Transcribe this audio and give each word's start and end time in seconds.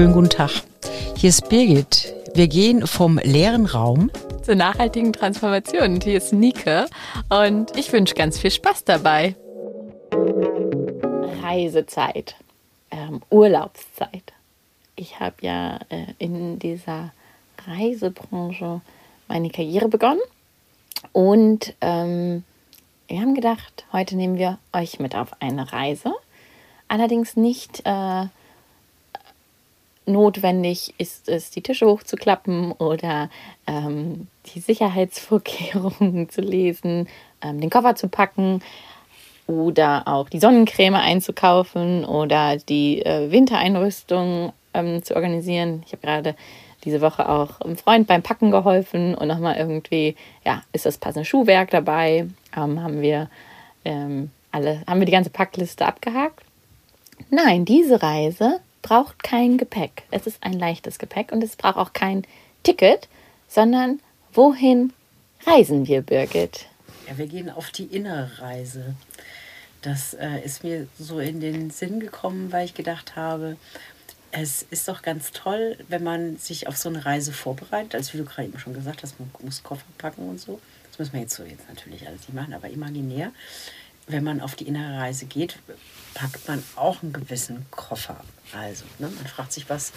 Schönen 0.00 0.14
guten 0.14 0.30
Tag. 0.30 0.62
Hier 1.14 1.28
ist 1.28 1.50
Birgit. 1.50 2.14
Wir 2.32 2.48
gehen 2.48 2.86
vom 2.86 3.18
leeren 3.18 3.66
Raum 3.66 4.10
zur 4.42 4.54
nachhaltigen 4.54 5.12
Transformation. 5.12 5.96
Und 5.96 6.04
hier 6.04 6.16
ist 6.16 6.32
Nike 6.32 6.86
und 7.28 7.76
ich 7.76 7.92
wünsche 7.92 8.14
ganz 8.14 8.38
viel 8.38 8.50
Spaß 8.50 8.84
dabei. 8.84 9.36
Reisezeit, 11.42 12.34
ähm, 12.90 13.20
Urlaubszeit. 13.28 14.32
Ich 14.96 15.20
habe 15.20 15.36
ja 15.42 15.80
äh, 15.90 16.06
in 16.16 16.58
dieser 16.58 17.12
Reisebranche 17.66 18.80
meine 19.28 19.50
Karriere 19.50 19.88
begonnen 19.88 20.22
und 21.12 21.74
ähm, 21.82 22.44
wir 23.06 23.20
haben 23.20 23.34
gedacht, 23.34 23.84
heute 23.92 24.16
nehmen 24.16 24.38
wir 24.38 24.58
euch 24.72 24.98
mit 24.98 25.14
auf 25.14 25.28
eine 25.42 25.74
Reise. 25.74 26.14
Allerdings 26.88 27.36
nicht 27.36 27.82
äh, 27.84 28.24
notwendig 30.06 30.94
ist 30.98 31.28
es, 31.28 31.50
die 31.50 31.62
Tische 31.62 31.86
hochzuklappen 31.86 32.72
oder 32.72 33.30
ähm, 33.66 34.28
die 34.46 34.60
Sicherheitsvorkehrungen 34.60 36.28
zu 36.30 36.40
lesen, 36.40 37.08
ähm, 37.42 37.60
den 37.60 37.70
Koffer 37.70 37.94
zu 37.94 38.08
packen 38.08 38.62
oder 39.46 40.06
auch 40.06 40.28
die 40.28 40.38
Sonnencreme 40.38 40.94
einzukaufen 40.94 42.04
oder 42.04 42.56
die 42.56 43.04
äh, 43.04 43.30
Wintereinrüstung 43.30 44.52
ähm, 44.74 45.02
zu 45.02 45.16
organisieren. 45.16 45.82
Ich 45.86 45.92
habe 45.92 46.02
gerade 46.02 46.34
diese 46.84 47.00
Woche 47.00 47.28
auch 47.28 47.60
einem 47.60 47.76
Freund 47.76 48.06
beim 48.06 48.22
Packen 48.22 48.50
geholfen 48.50 49.14
und 49.14 49.28
nochmal 49.28 49.56
irgendwie, 49.56 50.16
ja, 50.44 50.62
ist 50.72 50.86
das 50.86 50.98
passende 50.98 51.24
Schuhwerk 51.24 51.70
dabei? 51.70 52.26
Ähm, 52.56 52.82
haben 52.82 53.02
wir 53.02 53.28
ähm, 53.84 54.30
alle, 54.50 54.82
haben 54.86 55.00
wir 55.00 55.06
die 55.06 55.12
ganze 55.12 55.30
Packliste 55.30 55.84
abgehakt? 55.84 56.42
Nein, 57.28 57.64
diese 57.64 58.02
Reise 58.02 58.60
braucht 58.82 59.22
kein 59.22 59.58
Gepäck. 59.58 60.04
Es 60.10 60.26
ist 60.26 60.42
ein 60.42 60.52
leichtes 60.52 60.98
Gepäck 60.98 61.32
und 61.32 61.42
es 61.42 61.56
braucht 61.56 61.76
auch 61.76 61.92
kein 61.92 62.24
Ticket, 62.62 63.08
sondern 63.48 64.00
wohin 64.32 64.92
reisen 65.46 65.86
wir, 65.86 66.02
Birgit? 66.02 66.66
Ja, 67.08 67.18
wir 67.18 67.26
gehen 67.26 67.50
auf 67.50 67.70
die 67.70 67.84
innere 67.84 68.30
Reise. 68.40 68.94
Das 69.82 70.14
äh, 70.14 70.40
ist 70.44 70.62
mir 70.62 70.86
so 70.98 71.20
in 71.20 71.40
den 71.40 71.70
Sinn 71.70 72.00
gekommen, 72.00 72.52
weil 72.52 72.66
ich 72.66 72.74
gedacht 72.74 73.16
habe, 73.16 73.56
es 74.32 74.64
ist 74.70 74.86
doch 74.86 75.02
ganz 75.02 75.32
toll, 75.32 75.76
wenn 75.88 76.04
man 76.04 76.36
sich 76.36 76.68
auf 76.68 76.76
so 76.76 76.88
eine 76.88 77.04
Reise 77.04 77.32
vorbereitet. 77.32 77.94
Also 77.94 78.12
wie 78.12 78.18
du 78.18 78.24
gerade 78.24 78.48
eben 78.48 78.58
schon 78.58 78.74
gesagt 78.74 79.02
hast, 79.02 79.18
man 79.18 79.30
muss 79.42 79.62
Koffer 79.62 79.84
packen 79.98 80.28
und 80.28 80.38
so. 80.38 80.60
Das 80.90 80.98
müssen 80.98 81.14
wir 81.14 81.20
jetzt 81.20 81.34
so 81.34 81.42
jetzt 81.42 81.68
natürlich 81.68 82.06
alles 82.06 82.20
nicht 82.20 82.34
machen, 82.34 82.54
aber 82.54 82.68
imaginär 82.68 83.32
wenn 84.12 84.24
man 84.24 84.40
auf 84.40 84.54
die 84.54 84.66
innere 84.66 84.98
Reise 84.98 85.26
geht, 85.26 85.56
packt 86.14 86.48
man 86.48 86.62
auch 86.76 87.02
einen 87.02 87.12
gewissen 87.12 87.66
Koffer. 87.70 88.16
Also, 88.52 88.84
ne, 88.98 89.08
man 89.08 89.26
fragt 89.26 89.52
sich, 89.52 89.70
was 89.70 89.92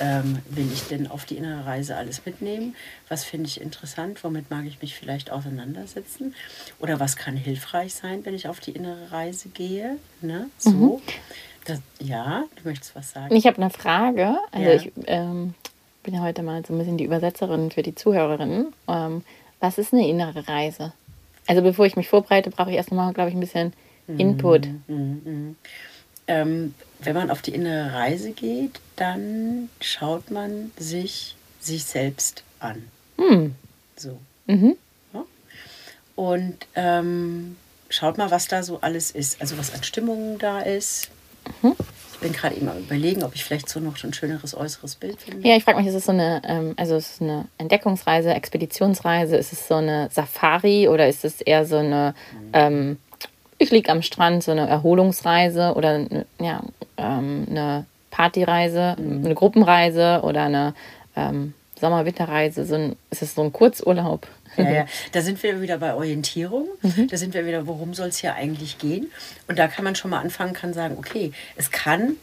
ähm, 0.00 0.38
will 0.48 0.70
ich 0.72 0.84
denn 0.84 1.08
auf 1.08 1.26
die 1.26 1.36
innere 1.36 1.66
Reise 1.66 1.96
alles 1.96 2.24
mitnehmen? 2.24 2.74
Was 3.08 3.24
finde 3.24 3.48
ich 3.48 3.60
interessant? 3.60 4.24
Womit 4.24 4.50
mag 4.50 4.64
ich 4.64 4.80
mich 4.80 4.94
vielleicht 4.94 5.30
auseinandersetzen? 5.30 6.34
Oder 6.78 7.00
was 7.00 7.16
kann 7.16 7.36
hilfreich 7.36 7.94
sein, 7.94 8.24
wenn 8.24 8.34
ich 8.34 8.48
auf 8.48 8.60
die 8.60 8.72
innere 8.72 9.12
Reise 9.12 9.50
gehe? 9.50 9.98
Ne? 10.22 10.48
So. 10.58 10.70
Mhm. 10.70 11.02
Das, 11.66 11.80
ja, 12.00 12.44
du 12.56 12.68
möchtest 12.68 12.96
was 12.96 13.10
sagen? 13.10 13.34
Ich 13.34 13.46
habe 13.46 13.58
eine 13.58 13.70
Frage. 13.70 14.38
Also, 14.52 14.70
ja. 14.70 14.74
ich 14.74 14.92
ähm, 15.06 15.54
bin 16.02 16.14
ja 16.14 16.22
heute 16.22 16.42
mal 16.42 16.64
so 16.64 16.72
ein 16.72 16.78
bisschen 16.78 16.96
die 16.96 17.04
Übersetzerin 17.04 17.70
für 17.70 17.82
die 17.82 17.94
Zuhörerinnen. 17.94 18.72
Ähm, 18.88 19.22
was 19.60 19.76
ist 19.76 19.92
eine 19.92 20.08
innere 20.08 20.48
Reise? 20.48 20.94
Also 21.46 21.62
bevor 21.62 21.84
ich 21.84 21.96
mich 21.96 22.08
vorbereite, 22.08 22.50
brauche 22.50 22.70
ich 22.70 22.76
erst 22.76 22.90
nochmal, 22.90 23.12
glaube 23.12 23.30
ich, 23.30 23.36
ein 23.36 23.40
bisschen 23.40 23.72
Input. 24.16 24.66
Mhm, 24.66 24.82
mhm, 24.86 25.20
mhm. 25.24 25.56
Ähm, 26.26 26.74
wenn 27.00 27.14
man 27.14 27.30
auf 27.30 27.42
die 27.42 27.54
innere 27.54 27.92
Reise 27.92 28.32
geht, 28.32 28.80
dann 28.96 29.70
schaut 29.80 30.30
man 30.30 30.72
sich 30.76 31.36
sich 31.60 31.84
selbst 31.84 32.42
an. 32.60 32.84
Mhm. 33.16 33.54
So. 33.96 34.18
Mhm. 34.46 34.76
Ja? 35.12 35.24
Und 36.16 36.66
ähm, 36.74 37.56
schaut 37.88 38.18
mal, 38.18 38.30
was 38.30 38.48
da 38.48 38.62
so 38.62 38.80
alles 38.80 39.10
ist. 39.10 39.40
Also 39.40 39.58
was 39.58 39.74
an 39.74 39.82
Stimmungen 39.82 40.38
da 40.38 40.60
ist. 40.60 41.10
Mhm. 41.62 41.74
Ich 42.12 42.18
bin 42.18 42.32
gerade 42.32 42.56
immer 42.56 42.76
überlegen, 42.76 43.22
ob 43.22 43.34
ich 43.36 43.44
vielleicht 43.44 43.68
so 43.68 43.78
noch 43.78 44.02
ein 44.02 44.12
schöneres 44.12 44.54
äußeres 44.56 44.96
Bild 44.96 45.22
finde. 45.22 45.46
Ja, 45.46 45.56
ich 45.56 45.62
frage 45.62 45.78
mich, 45.78 45.86
ist 45.86 45.94
es 45.94 46.06
so 46.06 46.12
eine, 46.12 46.42
ähm, 46.44 46.74
also 46.76 46.96
ist 46.96 47.14
es 47.14 47.20
eine 47.20 47.46
Entdeckungsreise, 47.58 48.34
Expeditionsreise, 48.34 49.36
ist 49.36 49.52
es 49.52 49.68
so 49.68 49.76
eine 49.76 50.08
Safari 50.10 50.88
oder 50.88 51.08
ist 51.08 51.24
es 51.24 51.40
eher 51.40 51.64
so 51.64 51.76
eine, 51.76 52.14
mhm. 52.32 52.50
ähm, 52.54 52.96
ich 53.58 53.70
liege 53.70 53.90
am 53.90 54.02
Strand, 54.02 54.42
so 54.42 54.52
eine 54.52 54.68
Erholungsreise 54.68 55.74
oder 55.74 55.90
eine, 55.90 56.26
ja, 56.40 56.62
ähm, 56.96 57.46
eine 57.50 57.86
Partyreise, 58.10 58.96
mhm. 58.98 59.24
eine 59.24 59.34
Gruppenreise 59.34 60.20
oder 60.22 60.44
eine 60.44 60.74
ähm, 61.16 61.54
Sommer-Winterreise, 61.80 62.64
so 62.64 62.74
ein, 62.74 62.96
ist 63.10 63.22
es 63.22 63.34
so 63.34 63.42
ein 63.42 63.52
Kurzurlaub? 63.52 64.26
Ja, 64.56 64.70
ja. 64.70 64.86
Da 65.12 65.20
sind 65.20 65.42
wir 65.42 65.60
wieder 65.60 65.78
bei 65.78 65.94
Orientierung. 65.94 66.66
Mhm. 66.82 67.08
Da 67.08 67.16
sind 67.16 67.34
wir 67.34 67.46
wieder, 67.46 67.66
worum 67.66 67.94
soll 67.94 68.08
es 68.08 68.18
hier 68.18 68.34
eigentlich 68.34 68.78
gehen? 68.78 69.10
Und 69.46 69.58
da 69.58 69.68
kann 69.68 69.84
man 69.84 69.94
schon 69.94 70.10
mal 70.10 70.20
anfangen, 70.20 70.52
kann 70.52 70.72
sagen, 70.72 70.96
okay, 70.98 71.32
es 71.56 71.70
kann 71.70 72.16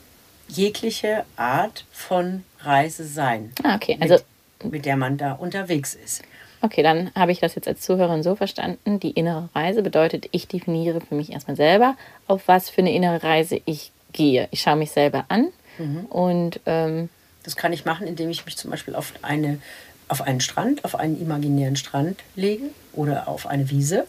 jegliche 0.47 1.25
Art 1.37 1.85
von 1.91 2.43
Reise 2.59 3.05
sein. 3.05 3.51
Ah, 3.63 3.75
okay. 3.75 3.97
Also, 3.99 4.15
mit, 4.63 4.71
mit 4.71 4.85
der 4.85 4.97
man 4.97 5.17
da 5.17 5.33
unterwegs 5.33 5.95
ist. 5.95 6.23
Okay, 6.61 6.83
dann 6.83 7.11
habe 7.15 7.31
ich 7.31 7.39
das 7.39 7.55
jetzt 7.55 7.67
als 7.67 7.81
Zuhörerin 7.81 8.23
so 8.23 8.35
verstanden. 8.35 8.99
Die 8.99 9.11
innere 9.11 9.49
Reise 9.53 9.83
bedeutet, 9.83 10.27
ich 10.31 10.47
definiere 10.47 11.01
für 11.01 11.15
mich 11.15 11.31
erstmal 11.31 11.55
selber, 11.55 11.95
auf 12.27 12.47
was 12.47 12.69
für 12.69 12.81
eine 12.81 12.93
innere 12.93 13.23
Reise 13.23 13.61
ich 13.65 13.91
gehe. 14.13 14.47
Ich 14.51 14.61
schaue 14.61 14.77
mich 14.77 14.91
selber 14.91 15.25
an 15.27 15.49
mhm. 15.77 16.05
und 16.05 16.59
ähm, 16.65 17.09
das 17.43 17.55
kann 17.55 17.73
ich 17.73 17.85
machen, 17.85 18.07
indem 18.07 18.29
ich 18.29 18.45
mich 18.45 18.57
zum 18.57 18.71
Beispiel 18.71 18.95
auf 18.95 19.13
eine 19.21 19.59
auf 20.07 20.21
einen 20.21 20.39
Strand, 20.39 20.85
auf 20.85 20.95
einen 20.95 21.19
imaginären 21.19 21.75
Strand 21.75 22.19
lege 22.35 22.65
oder 22.93 23.27
auf 23.27 23.47
eine 23.47 23.69
Wiese. 23.69 24.05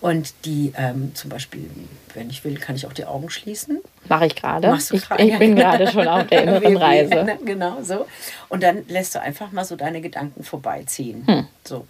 Und 0.00 0.32
die 0.46 0.72
ähm, 0.76 1.14
zum 1.14 1.28
Beispiel, 1.28 1.68
wenn 2.14 2.30
ich 2.30 2.42
will, 2.44 2.56
kann 2.56 2.74
ich 2.74 2.86
auch 2.86 2.92
die 2.92 3.04
Augen 3.04 3.28
schließen. 3.28 3.80
Mache 4.08 4.26
ich 4.26 4.34
gerade. 4.34 4.74
Ich, 4.76 4.92
ich 4.92 5.38
bin 5.38 5.56
gerade 5.56 5.86
schon 5.90 6.08
auf 6.08 6.26
der 6.26 6.42
inneren 6.44 6.76
Reise. 6.76 7.38
genau 7.44 7.82
so. 7.82 8.06
Und 8.48 8.62
dann 8.62 8.84
lässt 8.88 9.14
du 9.14 9.20
einfach 9.20 9.52
mal 9.52 9.64
so 9.64 9.76
deine 9.76 10.00
Gedanken 10.00 10.42
vorbeiziehen. 10.42 11.26
Hm. 11.26 11.46
So. 11.64 11.86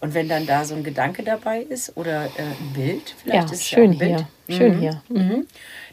Und 0.00 0.12
wenn 0.12 0.28
dann 0.28 0.46
da 0.46 0.66
so 0.66 0.74
ein 0.74 0.84
Gedanke 0.84 1.22
dabei 1.22 1.60
ist 1.60 1.96
oder 1.96 2.26
äh, 2.26 2.42
ein 2.42 2.72
Bild, 2.74 3.14
vielleicht 3.22 3.48
ja, 3.48 3.54
ist 3.54 3.64
schön 3.64 3.92
ja 3.94 3.98
ein 3.98 3.98
Bild. 3.98 4.26
hier. 4.46 4.56
Schön 4.56 4.76
mhm. 4.76 4.80
hier. 4.80 5.02
Mhm 5.08 5.46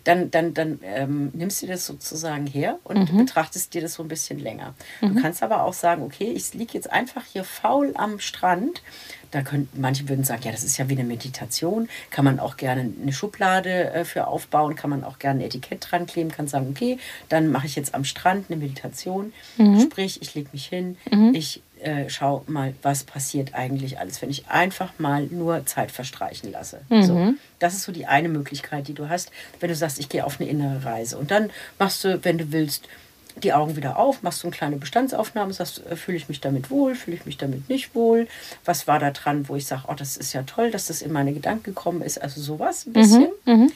dann, 0.04 0.32
dann, 0.32 0.54
dann 0.54 0.80
ähm, 0.84 1.32
nimmst 1.34 1.62
du 1.62 1.68
das 1.68 1.86
sozusagen 1.86 2.48
her 2.48 2.80
und 2.84 3.12
mhm. 3.12 3.18
betrachtest 3.20 3.74
dir 3.74 3.82
das 3.82 3.96
so 3.96 4.04
ein 4.04 4.10
bisschen 4.10 4.40
länger. 4.40 4.74
Mhm. 5.02 5.16
Du 5.16 5.22
kannst 5.22 5.44
aber 5.44 5.64
auch 5.64 5.74
sagen, 5.74 6.04
okay, 6.04 6.32
ich 6.32 6.54
liege 6.54 6.74
jetzt 6.74 6.92
einfach 6.92 7.24
hier 7.26 7.44
faul 7.44 7.94
am 7.96 8.20
Strand. 8.20 8.82
Da 9.32 9.42
können, 9.42 9.70
manche 9.74 10.08
würden 10.10 10.24
sagen, 10.24 10.44
ja, 10.44 10.52
das 10.52 10.64
ist 10.64 10.78
ja 10.78 10.90
wie 10.90 10.94
eine 10.94 11.04
Meditation. 11.04 11.90
Kann 12.10 12.26
man 12.26 12.40
auch 12.40 12.58
gerne 12.58 12.92
eine 13.02 13.14
Schublade 13.14 13.94
äh, 13.94 14.06
für 14.06 14.28
aufbauen, 14.28 14.76
kann 14.76 14.90
man 14.90 15.04
auch 15.04 15.20
gerne 15.20 15.40
ein 15.40 15.46
Etikett 15.46 15.88
dran 15.90 16.06
kleben, 16.06 16.32
kann 16.32 16.48
sagen, 16.48 16.68
okay, 16.70 16.98
dann 17.30 17.52
mache 17.52 17.68
ich 17.68 17.76
jetzt 17.76 17.96
am 17.96 18.04
Strand 18.04 18.46
eine 18.50 18.60
Meditation. 18.60 19.34
Mhm. 19.58 19.80
Sprich, 19.80 20.22
ich 20.22 20.36
lege 20.36 20.50
mich 20.52 20.66
hin, 20.66 20.98
mhm. 21.10 21.34
ich 21.34 21.62
äh, 21.82 22.10
schau 22.10 22.44
mal, 22.48 22.74
was 22.82 23.04
passiert 23.04 23.56
eigentlich 23.56 24.00
alles, 24.00 24.22
wenn 24.22 24.30
ich 24.30 24.48
einfach 24.48 24.94
mal 25.00 25.24
nur 25.26 25.66
Zeit 25.66 25.92
verstreichen 25.92 26.52
lasse. 26.52 26.82
Mhm. 26.90 27.04
So, 27.04 27.34
das 27.60 27.74
ist 27.74 27.84
so 27.84 27.92
die 27.92 28.06
eine 28.06 28.30
Möglichkeit, 28.30 28.88
die 28.88 28.94
du 28.94 29.10
hast, 29.10 29.32
wenn 29.60 29.70
du 29.70 29.76
sagst, 29.76 30.00
ich 30.00 30.10
gehe 30.10 30.26
auf 30.26 30.40
eine 30.40 30.50
innere 30.50 30.86
Reise. 30.86 31.18
Und 31.18 31.32
dann 31.32 31.50
machst 31.80 32.04
du, 32.04 32.24
wenn 32.24 32.38
du 32.38 32.52
willst, 32.52 32.88
die 33.36 33.54
Augen 33.54 33.76
wieder 33.76 33.98
auf, 33.98 34.24
machst 34.24 34.40
so 34.40 34.48
eine 34.48 34.56
kleine 34.56 34.76
Bestandsaufnahme, 34.78 35.54
sagst, 35.54 35.86
äh, 35.90 35.96
fühle 35.96 36.18
ich 36.18 36.30
mich 36.30 36.42
damit 36.42 36.70
wohl, 36.70 36.96
fühle 36.96 37.18
ich 37.18 37.26
mich 37.26 37.38
damit 37.38 37.70
nicht 37.70 37.96
wohl, 37.96 38.28
was 38.66 38.88
war 38.88 39.00
da 39.00 39.12
dran, 39.12 39.48
wo 39.50 39.56
ich 39.56 39.66
sage, 39.66 39.84
oh, 39.88 39.94
das 39.94 40.18
ist 40.18 40.34
ja 40.34 40.44
toll, 40.44 40.72
dass 40.72 40.88
das 40.88 41.02
in 41.02 41.12
meine 41.12 41.34
Gedanken 41.34 41.64
gekommen 41.64 42.02
ist, 42.02 42.22
also 42.22 42.42
sowas 42.42 42.86
ein 42.86 42.94
bisschen. 42.94 43.30
Mhm, 43.46 43.54
mhm. 43.54 43.72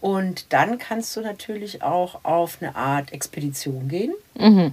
Und 0.00 0.52
dann 0.52 0.78
kannst 0.78 1.14
du 1.16 1.20
natürlich 1.20 1.82
auch 1.82 2.24
auf 2.24 2.58
eine 2.60 2.74
Art 2.74 3.12
Expedition 3.12 3.88
gehen. 3.88 4.14
Mhm. 4.38 4.72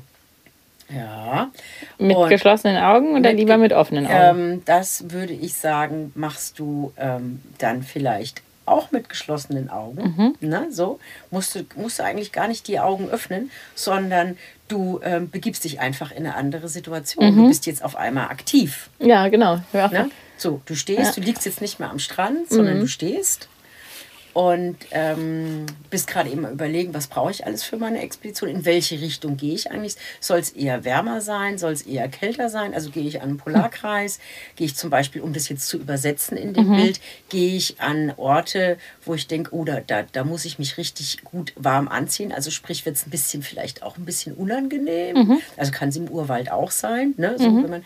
Ja. 0.89 1.51
Mit 1.97 2.15
und 2.15 2.29
geschlossenen 2.29 2.77
Augen 2.77 3.11
oder 3.11 3.31
mit, 3.31 3.37
lieber 3.37 3.57
mit 3.57 3.73
offenen 3.73 4.07
Augen? 4.07 4.39
Ähm, 4.53 4.61
das 4.65 5.09
würde 5.11 5.33
ich 5.33 5.53
sagen, 5.53 6.13
machst 6.15 6.59
du 6.59 6.93
ähm, 6.97 7.41
dann 7.57 7.83
vielleicht 7.83 8.41
auch 8.67 8.91
mit 8.91 9.09
geschlossenen 9.09 9.69
Augen. 9.69 10.15
Mhm. 10.17 10.47
Ne, 10.47 10.67
so 10.69 10.99
musst 11.31 11.55
du, 11.55 11.65
musst 11.75 11.99
du 11.99 12.03
eigentlich 12.03 12.31
gar 12.31 12.47
nicht 12.47 12.67
die 12.67 12.79
Augen 12.79 13.09
öffnen, 13.09 13.51
sondern 13.75 14.37
du 14.67 14.99
ähm, 15.03 15.29
begibst 15.29 15.63
dich 15.63 15.79
einfach 15.79 16.11
in 16.11 16.25
eine 16.25 16.35
andere 16.35 16.67
Situation. 16.67 17.33
Mhm. 17.33 17.37
Du 17.37 17.47
bist 17.47 17.65
jetzt 17.65 17.83
auf 17.83 17.95
einmal 17.95 18.29
aktiv. 18.29 18.89
Ja, 18.99 19.27
genau. 19.29 19.61
Ne? 19.73 20.09
So, 20.37 20.61
du 20.65 20.75
stehst, 20.75 20.99
ja. 20.99 21.11
du 21.13 21.21
liegst 21.21 21.45
jetzt 21.45 21.61
nicht 21.61 21.79
mehr 21.79 21.89
am 21.89 21.99
Strand, 21.99 22.49
sondern 22.49 22.77
mhm. 22.77 22.81
du 22.81 22.87
stehst 22.87 23.47
und 24.37 24.77
ähm, 24.91 25.65
bist 25.89 26.05
gerade 26.05 26.29
eben 26.29 26.47
überlegen, 26.47 26.93
was 26.93 27.07
brauche 27.07 27.31
ich 27.31 27.47
alles 27.47 27.63
für 27.63 27.77
meine 27.77 28.03
Expedition, 28.03 28.47
in 28.51 28.65
welche 28.65 29.01
Richtung 29.01 29.35
gehe 29.35 29.55
ich 29.55 29.71
eigentlich. 29.71 29.95
Soll 30.19 30.37
es 30.37 30.51
eher 30.51 30.85
wärmer 30.85 31.21
sein, 31.21 31.57
soll 31.57 31.71
es 31.71 31.81
eher 31.81 32.07
kälter 32.07 32.47
sein? 32.47 32.75
Also 32.75 32.91
gehe 32.91 33.07
ich 33.07 33.19
an 33.23 33.29
den 33.29 33.37
Polarkreis, 33.37 34.19
gehe 34.55 34.67
ich 34.67 34.75
zum 34.75 34.91
Beispiel, 34.91 35.23
um 35.23 35.33
das 35.33 35.49
jetzt 35.49 35.67
zu 35.67 35.77
übersetzen 35.77 36.37
in 36.37 36.53
dem 36.53 36.67
mhm. 36.67 36.75
Bild, 36.75 36.99
gehe 37.29 37.57
ich 37.57 37.81
an 37.81 38.13
Orte, 38.15 38.77
wo 39.03 39.15
ich 39.15 39.25
denke, 39.25 39.55
oh, 39.55 39.63
da, 39.63 39.79
da, 39.79 40.03
da 40.03 40.23
muss 40.23 40.45
ich 40.45 40.59
mich 40.59 40.77
richtig 40.77 41.23
gut 41.23 41.51
warm 41.55 41.87
anziehen. 41.87 42.31
Also 42.31 42.51
sprich, 42.51 42.85
wird 42.85 42.95
es 42.95 43.07
ein 43.07 43.09
bisschen 43.09 43.41
vielleicht 43.41 43.81
auch 43.81 43.97
ein 43.97 44.05
bisschen 44.05 44.35
unangenehm. 44.35 45.17
Mhm. 45.17 45.41
Also 45.55 45.71
kann 45.71 45.89
es 45.89 45.95
im 45.95 46.09
Urwald 46.09 46.51
auch 46.51 46.69
sein, 46.69 47.15
ne? 47.17 47.33
so, 47.39 47.49
mhm. 47.49 47.63
wenn 47.63 47.71
man 47.71 47.85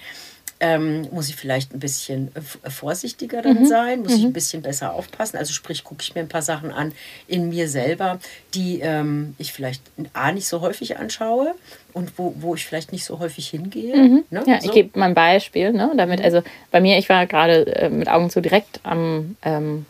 ähm, 0.61 1.07
muss 1.11 1.27
ich 1.27 1.35
vielleicht 1.35 1.73
ein 1.73 1.79
bisschen 1.79 2.31
äh, 2.35 2.69
vorsichtiger 2.69 3.41
dann 3.41 3.61
mhm. 3.61 3.65
sein, 3.65 4.01
muss 4.01 4.11
mhm. 4.11 4.17
ich 4.17 4.25
ein 4.25 4.33
bisschen 4.33 4.61
besser 4.61 4.93
aufpassen. 4.93 5.37
Also 5.37 5.53
sprich, 5.53 5.83
gucke 5.83 6.03
ich 6.03 6.13
mir 6.13 6.21
ein 6.21 6.29
paar 6.29 6.43
Sachen 6.43 6.71
an 6.71 6.93
in 7.27 7.49
mir 7.49 7.67
selber, 7.67 8.19
die 8.53 8.79
ähm, 8.81 9.33
ich 9.39 9.53
vielleicht 9.53 9.81
A 10.13 10.31
nicht 10.31 10.47
so 10.47 10.61
häufig 10.61 10.97
anschaue 10.97 11.55
und 11.93 12.17
wo, 12.17 12.35
wo 12.39 12.53
ich 12.53 12.63
vielleicht 12.63 12.91
nicht 12.91 13.05
so 13.05 13.17
häufig 13.17 13.49
hingehe. 13.49 13.95
Mhm. 13.97 14.23
Ne? 14.29 14.43
Ja, 14.45 14.61
so. 14.61 14.67
ich 14.67 14.71
gebe 14.71 14.99
mal 14.99 15.07
ein 15.07 15.15
Beispiel, 15.15 15.73
ne? 15.73 15.91
Damit, 15.97 16.19
mhm. 16.19 16.25
also 16.25 16.43
bei 16.69 16.79
mir, 16.79 16.99
ich 16.99 17.09
war 17.09 17.25
gerade 17.25 17.65
äh, 17.75 17.89
mit 17.89 18.07
Augen 18.07 18.29
zu 18.29 18.39
direkt 18.39 18.81
am, 18.83 19.35
ähm, 19.41 19.87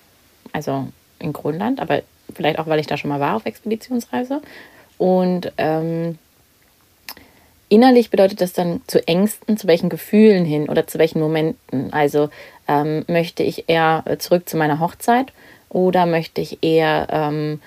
also 0.54 0.88
in 1.20 1.34
Grönland, 1.34 1.82
aber 1.82 2.02
vielleicht 2.34 2.60
auch, 2.60 2.68
weil 2.68 2.80
ich 2.80 2.88
da 2.88 2.96
schon 2.96 3.10
mal 3.10 3.20
war 3.20 3.36
auf 3.36 3.46
Expeditionsreise. 3.46 4.42
Und 4.98 5.52
ähm, 5.58 6.18
innerlich 7.72 8.10
bedeutet 8.10 8.42
das 8.42 8.52
dann 8.52 8.82
zu 8.86 9.08
Ängsten, 9.08 9.56
zu 9.56 9.66
welchen 9.66 9.90
Gefühlen 9.90 10.44
hin 10.44 10.68
oder 10.68 10.88
zu 10.88 11.00
welchen 11.00 11.22
Momenten. 11.22 11.92
Also 11.94 12.30
ähm, 12.68 13.06
möchte 13.08 13.44
ich 13.44 13.70
eher 13.70 14.04
zurück 14.20 14.48
zu 14.48 14.58
meiner 14.58 14.80
Hochzeit 14.80 15.32
oder 15.70 16.06
möchte 16.06 16.42
ich 16.42 16.62
eher 16.62 17.08
ähm, 17.10 17.62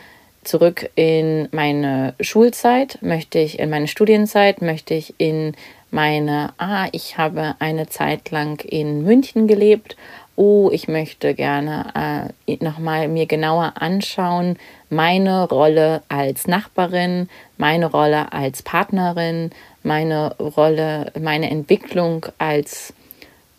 zurück 0.45 0.91
in 0.95 1.49
meine 1.53 2.15
Schulzeit, 2.21 2.99
möchte 3.01 3.39
ich 3.39 3.59
in 3.59 3.71
meine 3.71 3.89
Studienzeit, 3.89 4.61
möchte 4.61 4.93
ich 4.93 5.15
in 5.17 5.56
meine, 5.91 6.53
ah, 6.59 6.89
ich 6.93 7.17
habe 7.17 7.55
eine 7.59 7.87
Zeit 7.87 8.31
lang 8.31 8.61
in 8.61 9.05
München 9.05 9.47
gelebt, 9.47 9.97
oh, 10.37 10.71
ich 10.73 10.89
möchte 10.89 11.35
gerne 11.35 12.33
äh, 12.47 12.57
nochmal 12.65 13.09
mir 13.09 13.27
genauer 13.27 13.75
anschauen, 13.77 14.59
meine 14.91 15.49
Rolle 15.49 16.03
als 16.09 16.47
Nachbarin, 16.47 17.29
meine 17.57 17.87
Rolle 17.87 18.33
als 18.33 18.63
Partnerin, 18.63 19.51
meine 19.83 20.35
Rolle, 20.37 21.13
meine 21.21 21.51
Entwicklung 21.51 22.27
als 22.39 22.93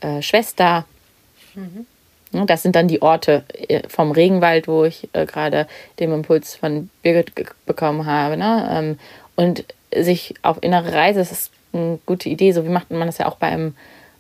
äh, 0.02 0.22
Schwester. 0.22 0.86
Mhm. 1.54 1.86
Das 2.48 2.64
sind 2.64 2.76
dann 2.76 2.90
die 2.90 3.02
Orte 3.02 3.44
äh, 3.54 3.88
vom 3.88 4.12
Regenwald, 4.12 4.68
wo 4.68 4.84
ich 4.84 5.08
äh, 5.14 5.26
gerade 5.26 5.68
den 6.00 6.12
Impuls 6.12 6.56
von 6.56 6.90
Birgit 7.02 7.32
bekommen 7.66 8.06
habe. 8.06 8.36
Ne? 8.36 8.68
Ähm, 8.72 9.00
und 9.36 9.64
sich 9.96 10.34
auf 10.42 10.58
innere 10.62 10.92
Reise, 10.92 11.20
das 11.20 11.32
ist 11.32 11.52
eine 11.72 12.00
gute 12.06 12.28
Idee. 12.28 12.52
So 12.52 12.66
wie 12.66 12.70
macht 12.70 12.92
man 12.92 13.08
das 13.08 13.20
ja 13.20 13.28
auch 13.28 13.38
beim, 13.38 13.76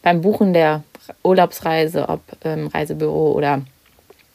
beim 0.05 0.21
Buchen 0.21 0.53
der 0.53 0.83
Urlaubsreise, 1.23 2.07
ob 2.09 2.21
im 2.43 2.67
Reisebüro 2.67 3.31
oder 3.31 3.61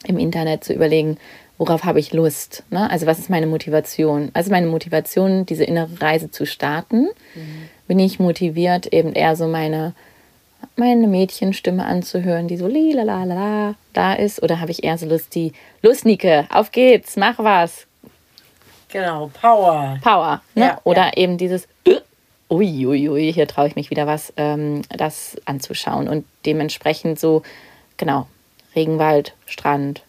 im 0.03 0.19
Internet 0.19 0.65
zu 0.65 0.73
überlegen, 0.73 1.17
worauf 1.57 1.85
habe 1.85 2.01
ich 2.01 2.11
Lust? 2.11 2.63
Ne? 2.71 2.89
Also 2.89 3.05
was 3.05 3.19
ist 3.19 3.29
meine 3.29 3.47
Motivation? 3.47 4.31
Also 4.33 4.51
meine 4.51 4.67
Motivation, 4.67 5.45
diese 5.45 5.63
innere 5.63 6.01
Reise 6.01 6.29
zu 6.29 6.45
starten. 6.45 7.07
Mhm. 7.35 7.69
Bin 7.87 7.99
ich 7.99 8.19
motiviert, 8.19 8.87
eben 8.87 9.13
eher 9.13 9.37
so 9.37 9.47
meine, 9.47 9.93
meine 10.75 11.07
Mädchenstimme 11.07 11.85
anzuhören, 11.85 12.49
die 12.49 12.57
so 12.57 12.67
la 12.67 13.75
da 13.93 14.13
ist? 14.13 14.43
Oder 14.43 14.59
habe 14.59 14.71
ich 14.71 14.83
eher 14.83 14.97
so 14.97 15.05
Lust, 15.05 15.33
die 15.35 15.53
Lust, 15.81 16.03
Nike, 16.03 16.43
auf 16.49 16.73
geht's, 16.73 17.15
mach 17.15 17.39
was. 17.39 17.87
Genau, 18.89 19.31
Power. 19.39 19.99
Power. 20.03 20.41
Ne? 20.53 20.65
Ja, 20.65 20.81
Oder 20.83 21.05
ja. 21.05 21.11
eben 21.15 21.37
dieses 21.37 21.69
Uiuiui, 22.51 23.07
ui, 23.07 23.09
ui, 23.09 23.33
hier 23.33 23.47
traue 23.47 23.67
ich 23.67 23.75
mich 23.75 23.89
wieder 23.89 24.07
was, 24.07 24.33
ähm, 24.35 24.81
das 24.89 25.37
anzuschauen. 25.45 26.09
Und 26.09 26.25
dementsprechend 26.45 27.19
so, 27.19 27.43
genau, 27.95 28.27
Regenwald, 28.75 29.33
Strand, 29.45 30.03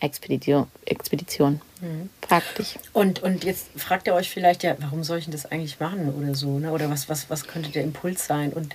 Expedition. 0.00 0.66
Expedition. 0.84 1.60
Mhm. 1.80 2.10
Frag 2.26 2.54
dich. 2.56 2.78
Und, 2.92 3.22
und 3.22 3.44
jetzt 3.44 3.68
fragt 3.76 4.08
ihr 4.08 4.14
euch 4.14 4.30
vielleicht, 4.30 4.64
ja, 4.64 4.76
warum 4.80 5.04
soll 5.04 5.18
ich 5.18 5.24
denn 5.24 5.32
das 5.32 5.46
eigentlich 5.46 5.78
machen 5.78 6.12
oder 6.12 6.34
so? 6.34 6.58
Ne? 6.58 6.72
Oder 6.72 6.90
was, 6.90 7.08
was, 7.08 7.30
was 7.30 7.46
könnte 7.46 7.70
der 7.70 7.84
Impuls 7.84 8.26
sein? 8.26 8.52
Und 8.52 8.74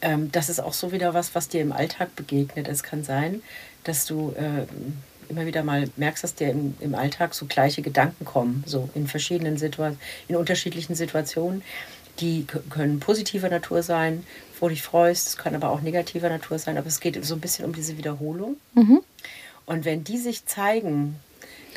ähm, 0.00 0.30
das 0.30 0.48
ist 0.48 0.60
auch 0.60 0.74
so 0.74 0.92
wieder 0.92 1.14
was, 1.14 1.34
was 1.34 1.48
dir 1.48 1.60
im 1.60 1.72
Alltag 1.72 2.14
begegnet. 2.14 2.68
Es 2.68 2.82
kann 2.82 3.02
sein, 3.02 3.42
dass 3.82 4.06
du 4.06 4.34
äh, 4.36 4.66
immer 5.28 5.46
wieder 5.46 5.62
mal 5.62 5.88
merkst, 5.96 6.24
dass 6.24 6.34
dir 6.34 6.50
im, 6.50 6.76
im 6.80 6.94
Alltag 6.94 7.34
so 7.34 7.46
gleiche 7.46 7.82
Gedanken 7.82 8.24
kommen, 8.24 8.64
so 8.66 8.88
in 8.94 9.06
verschiedenen 9.06 9.56
Situationen, 9.56 10.00
in 10.28 10.36
unterschiedlichen 10.36 10.94
Situationen. 10.94 11.62
Die 12.20 12.44
können 12.44 13.00
positiver 13.00 13.48
Natur 13.48 13.82
sein, 13.82 14.24
wo 14.58 14.66
du 14.66 14.74
dich 14.74 14.82
freust, 14.82 15.28
es 15.28 15.36
kann 15.36 15.54
aber 15.54 15.70
auch 15.70 15.80
negativer 15.80 16.28
Natur 16.28 16.58
sein, 16.58 16.78
aber 16.78 16.88
es 16.88 17.00
geht 17.00 17.24
so 17.24 17.34
ein 17.34 17.40
bisschen 17.40 17.64
um 17.64 17.72
diese 17.72 17.96
Wiederholung. 17.96 18.56
Mhm. 18.74 19.00
Und 19.66 19.84
wenn 19.84 20.02
die 20.02 20.18
sich 20.18 20.46
zeigen, 20.46 21.16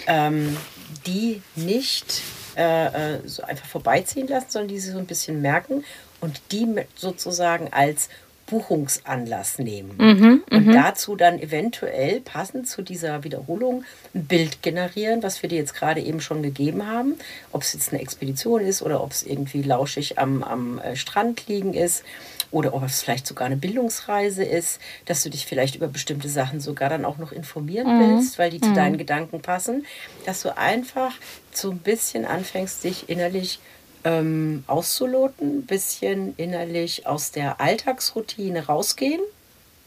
ähm, 0.08 0.58
die 1.06 1.42
nicht 1.56 2.22
äh, 2.58 3.16
äh, 3.16 3.28
so 3.28 3.44
einfach 3.44 3.68
vorbeiziehen 3.68 4.28
lassen, 4.28 4.48
sondern 4.50 4.70
die 4.70 4.80
sie 4.80 4.92
so 4.92 4.98
ein 4.98 5.06
bisschen 5.06 5.42
merken 5.42 5.84
und 6.20 6.42
die 6.52 6.68
sozusagen 6.96 7.72
als 7.72 8.10
Buchungsanlass 8.52 9.60
nehmen. 9.60 9.96
Mhm, 9.98 10.44
und 10.52 10.68
mhm. 10.68 10.74
dazu 10.74 11.16
dann 11.16 11.40
eventuell 11.40 12.20
passend 12.20 12.68
zu 12.68 12.82
dieser 12.82 13.24
Wiederholung 13.24 13.86
ein 14.14 14.26
Bild 14.26 14.62
generieren, 14.62 15.24
was 15.24 15.42
wir 15.42 15.50
dir 15.50 15.58
jetzt 15.58 15.74
gerade 15.74 16.02
eben 16.02 16.20
schon 16.20 16.44
gegeben 16.44 16.86
haben. 16.86 17.16
Ob 17.54 17.62
es 17.62 17.72
jetzt 17.74 17.94
eine 17.94 18.02
Expedition 18.02 18.62
ist 18.62 18.82
oder 18.82 19.02
ob 19.02 19.12
es 19.12 19.24
irgendwie 19.24 19.62
lauschig 19.62 20.20
am, 20.20 20.44
am 20.44 20.80
äh, 20.80 20.98
Strand 20.98 21.48
liegen 21.48 21.74
ist 21.74 22.04
oder 22.52 22.74
ob 22.74 22.84
es 22.84 23.02
vielleicht 23.02 23.26
sogar 23.26 23.46
eine 23.46 23.56
Bildungsreise 23.56 24.44
ist, 24.44 24.82
dass 25.06 25.24
du 25.24 25.30
dich 25.30 25.46
vielleicht 25.46 25.76
über 25.76 25.88
bestimmte 25.88 26.28
Sachen 26.28 26.60
sogar 26.60 26.90
dann 26.90 27.06
auch 27.06 27.18
noch 27.18 27.32
informieren 27.32 27.88
mhm. 27.88 28.18
willst, 28.18 28.38
weil 28.38 28.50
die 28.50 28.58
mhm. 28.58 28.64
zu 28.64 28.74
deinen 28.74 28.98
Gedanken 28.98 29.42
passen, 29.42 29.86
dass 30.26 30.42
du 30.42 30.58
einfach 30.58 31.14
so 31.54 31.72
ein 31.72 31.78
bisschen 31.78 32.26
anfängst, 32.26 32.84
dich 32.84 33.08
innerlich 33.08 33.60
ähm, 34.04 34.64
auszuloten, 34.68 35.60
ein 35.60 35.66
bisschen 35.66 36.34
innerlich 36.38 37.08
aus 37.08 37.32
der 37.32 37.60
Alltagsroutine 37.62 38.66
rausgehen. 38.66 39.22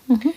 Mhm. 0.06 0.32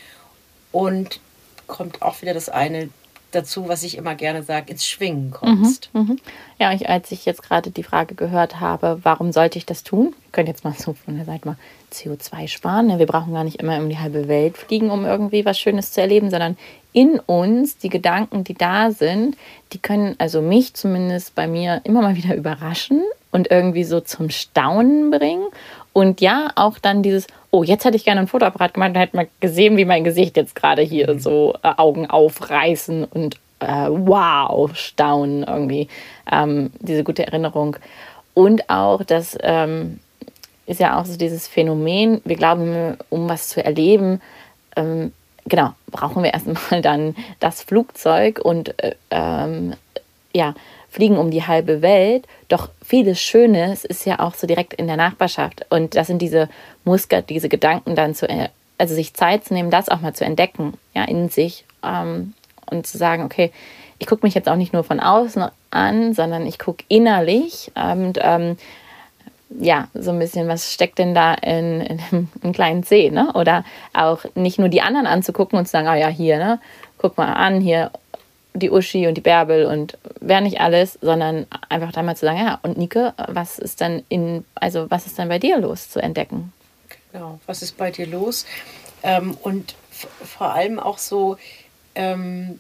Und 0.71 1.19
kommt 1.68 2.01
auch 2.01 2.21
wieder 2.21 2.33
das 2.33 2.50
eine 2.50 2.89
dazu, 3.31 3.68
was 3.68 3.83
ich 3.83 3.97
immer 3.97 4.15
gerne 4.15 4.44
sage, 4.44 4.71
ins 4.71 4.85
Schwingen 4.85 5.31
kommst. 5.31 5.89
Mhm, 5.94 6.01
mhm. 6.01 6.19
Ja, 6.59 6.74
ich, 6.74 6.89
als 6.89 7.12
ich 7.12 7.25
jetzt 7.25 7.44
gerade 7.44 7.71
die 7.71 7.83
Frage 7.83 8.15
gehört 8.15 8.59
habe, 8.59 9.00
warum 9.03 9.31
sollte 9.31 9.57
ich 9.57 9.65
das 9.65 9.83
tun? 9.83 10.15
Wir 10.24 10.31
können 10.31 10.47
jetzt 10.47 10.63
mal 10.63 10.74
so 10.74 10.94
von 10.94 11.15
der 11.15 11.25
Seite 11.25 11.47
mal 11.47 11.57
CO2 11.91 12.47
sparen. 12.47 12.88
Ne? 12.88 13.00
Wir 13.00 13.06
brauchen 13.06 13.33
gar 13.33 13.44
nicht 13.44 13.59
immer 13.59 13.77
um 13.77 13.89
die 13.89 14.00
halbe 14.00 14.27
Welt 14.27 14.57
fliegen, 14.57 14.89
um 14.89 15.06
irgendwie 15.06 15.45
was 15.45 15.59
Schönes 15.59 15.91
zu 15.91 16.01
erleben, 16.01 16.29
sondern 16.29 16.57
in 16.94 17.19
uns, 17.19 17.77
die 17.77 17.89
Gedanken, 17.89 18.44
die 18.44 18.56
da 18.56 18.91
sind, 18.91 19.38
die 19.74 19.79
können 19.79 20.15
also 20.18 20.41
mich 20.41 20.74
zumindest 20.74 21.35
bei 21.35 21.47
mir 21.47 21.81
immer 21.83 22.01
mal 22.01 22.15
wieder 22.15 22.35
überraschen 22.35 23.03
und 23.31 23.51
irgendwie 23.51 23.84
so 23.84 24.00
zum 24.00 24.29
Staunen 24.29 25.12
bringen. 25.12 25.46
Und 25.98 26.22
ja, 26.22 26.51
auch 26.54 26.77
dann 26.77 27.01
dieses, 27.01 27.25
oh, 27.50 27.63
jetzt 27.63 27.84
hätte 27.84 27.98
ich 27.98 28.06
gerne 28.06 28.22
ein 28.22 28.27
Fotoapparat 28.27 28.75
gemacht, 28.75 28.92
dann 28.94 29.01
hätte 29.01 29.16
man 29.16 29.27
gesehen, 29.39 29.77
wie 29.77 29.86
mein 29.86 30.04
Gesicht 30.04 30.38
jetzt 30.38 30.54
gerade 30.54 30.84
hier 30.84 31.12
mhm. 31.12 31.20
so 31.20 31.56
äh, 31.63 31.70
Augen 31.75 32.08
aufreißen 32.08 33.04
und 33.04 33.38
äh, 33.62 33.88
wow, 33.89 34.70
staunen 34.77 35.42
irgendwie. 35.42 35.88
Ähm, 36.32 36.70
diese 36.82 37.04
gute 37.04 37.25
Erinnerung. 37.25 37.77
Und 38.36 38.70
auch, 38.70 39.04
das 39.04 39.39
ähm, 39.42 40.00
ist 40.68 40.80
ja 40.80 41.01
auch 41.01 41.06
so 41.06 41.18
dieses 41.18 41.48
Phänomen, 41.48 42.22
wir 42.25 42.36
glauben, 42.36 42.96
um 43.10 43.27
was 43.27 43.50
zu 43.50 43.66
erleben, 43.66 44.22
ähm, 44.75 45.13
genau, 45.46 45.74
brauchen 45.89 46.22
wir 46.22 46.32
erstmal 46.32 46.82
dann 46.84 47.16
das 47.39 47.63
Flugzeug 47.63 48.38
und 48.38 48.80
äh, 48.84 48.94
ähm, 49.10 49.74
ja, 50.32 50.54
fliegen 50.98 51.18
um 51.20 51.30
die 51.30 51.46
halbe 51.46 51.84
Welt. 51.84 52.25
Doch 52.48 52.70
vieles 52.84 53.22
Schönes 53.22 53.86
ist 53.86 54.08
ja 54.08 54.20
auch 54.20 54.34
so 54.34 54.48
direkt 54.48 54.74
in 54.74 54.88
der 54.88 54.98
Nachbarschaft. 54.98 55.63
Und 55.70 55.96
das 55.96 56.08
sind 56.08 56.24
diese 56.24 56.50
Muster, 56.86 57.22
diese 57.22 57.50
Gedanken 57.50 57.96
dann 57.96 58.16
zu, 58.16 58.27
äh, 58.27 58.50
also 58.80 58.96
sich 58.96 59.13
Zeit 59.13 59.46
zu 59.46 59.54
nehmen, 59.54 59.70
das 59.70 59.89
auch 59.89 60.01
mal 60.01 60.13
zu 60.13 60.25
entdecken, 60.25 60.74
ja, 60.96 61.04
in 61.04 61.30
sich 61.30 61.66
ähm, 61.84 62.34
und 62.72 62.88
zu 62.88 62.98
sagen, 62.98 63.24
okay, 63.24 63.51
ich 64.00 64.08
gucke 64.08 64.25
mich 64.25 64.34
jetzt 64.34 64.50
auch 64.50 64.56
nicht 64.56 64.74
nur 64.74 64.84
von 64.84 65.00
außen 65.00 65.46
an, 65.70 66.13
sondern 66.16 66.48
ich 66.48 66.58
gucke 66.58 66.84
innerlich 66.88 67.72
und 67.75 68.18
ähm, 68.20 68.58
ja, 69.50 69.88
so 69.94 70.10
ein 70.12 70.20
bisschen, 70.20 70.48
was 70.48 70.74
steckt 70.74 70.98
denn 70.98 71.13
da 71.13 71.36
in, 71.36 71.82
in 71.82 72.00
einem 72.44 72.54
kleinen 72.54 72.82
See, 72.82 73.12
ne? 73.12 73.32
Oder 73.34 73.63
auch 73.94 74.25
nicht 74.34 74.58
nur 74.58 74.70
die 74.70 74.82
anderen 74.82 75.06
anzugucken 75.06 75.60
und 75.60 75.66
zu 75.66 75.72
sagen, 75.72 75.88
ah 75.88 75.94
oh 75.94 76.00
ja, 76.00 76.08
hier, 76.08 76.39
ne? 76.39 76.60
Guck 76.98 77.18
mal 77.18 77.34
an, 77.34 77.62
hier 77.62 77.92
die 78.59 78.71
Uschi 78.71 79.07
und 79.07 79.15
die 79.15 79.21
Bärbel 79.21 79.65
und 79.65 79.97
wer 80.19 80.41
nicht 80.41 80.59
alles, 80.59 80.97
sondern 81.01 81.45
einfach 81.69 81.91
da 81.91 82.03
mal 82.03 82.15
zu 82.15 82.25
sagen, 82.25 82.39
ja, 82.39 82.59
und 82.63 82.77
Nike, 82.77 83.11
was 83.27 83.59
ist 83.59 83.81
dann 83.81 84.03
in, 84.09 84.45
also 84.55 84.89
was 84.89 85.05
ist 85.05 85.19
dann 85.19 85.29
bei 85.29 85.39
dir 85.39 85.57
los 85.59 85.89
zu 85.89 85.99
entdecken? 85.99 86.53
Genau, 87.11 87.39
was 87.45 87.61
ist 87.61 87.77
bei 87.77 87.91
dir 87.91 88.07
los? 88.07 88.45
Ähm, 89.03 89.37
und 89.41 89.75
vor 89.91 90.53
allem 90.53 90.79
auch 90.79 90.97
so 90.97 91.37
ähm, 91.95 92.59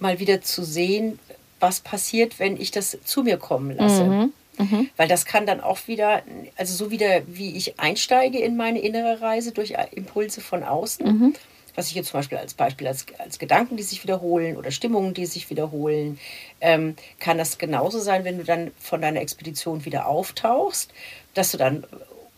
mal 0.00 0.18
wieder 0.18 0.42
zu 0.42 0.64
sehen, 0.64 1.18
was 1.60 1.80
passiert, 1.80 2.38
wenn 2.38 2.60
ich 2.60 2.70
das 2.70 2.98
zu 3.04 3.22
mir 3.22 3.36
kommen 3.36 3.76
lasse. 3.76 4.04
Mhm. 4.04 4.32
Mhm. 4.58 4.90
Weil 4.96 5.08
das 5.08 5.24
kann 5.24 5.46
dann 5.46 5.60
auch 5.60 5.86
wieder, 5.86 6.22
also 6.56 6.74
so 6.74 6.90
wieder, 6.90 7.22
wie 7.26 7.56
ich 7.56 7.78
einsteige 7.80 8.38
in 8.38 8.56
meine 8.56 8.80
innere 8.80 9.20
Reise 9.20 9.52
durch 9.52 9.74
Impulse 9.92 10.40
von 10.40 10.62
außen, 10.62 11.06
mhm. 11.06 11.34
Was 11.74 11.88
ich 11.88 11.94
jetzt 11.94 12.08
zum 12.08 12.18
Beispiel 12.18 12.38
als 12.38 12.54
Beispiel 12.54 12.86
als, 12.86 13.06
als 13.18 13.38
Gedanken, 13.38 13.76
die 13.76 13.82
sich 13.82 14.02
wiederholen 14.02 14.56
oder 14.56 14.70
Stimmungen, 14.70 15.14
die 15.14 15.26
sich 15.26 15.48
wiederholen, 15.50 16.18
ähm, 16.60 16.96
kann 17.18 17.38
das 17.38 17.58
genauso 17.58 17.98
sein, 17.98 18.24
wenn 18.24 18.38
du 18.38 18.44
dann 18.44 18.70
von 18.78 19.00
deiner 19.00 19.20
Expedition 19.20 19.84
wieder 19.84 20.06
auftauchst, 20.06 20.92
dass 21.34 21.52
du 21.52 21.58
dann 21.58 21.86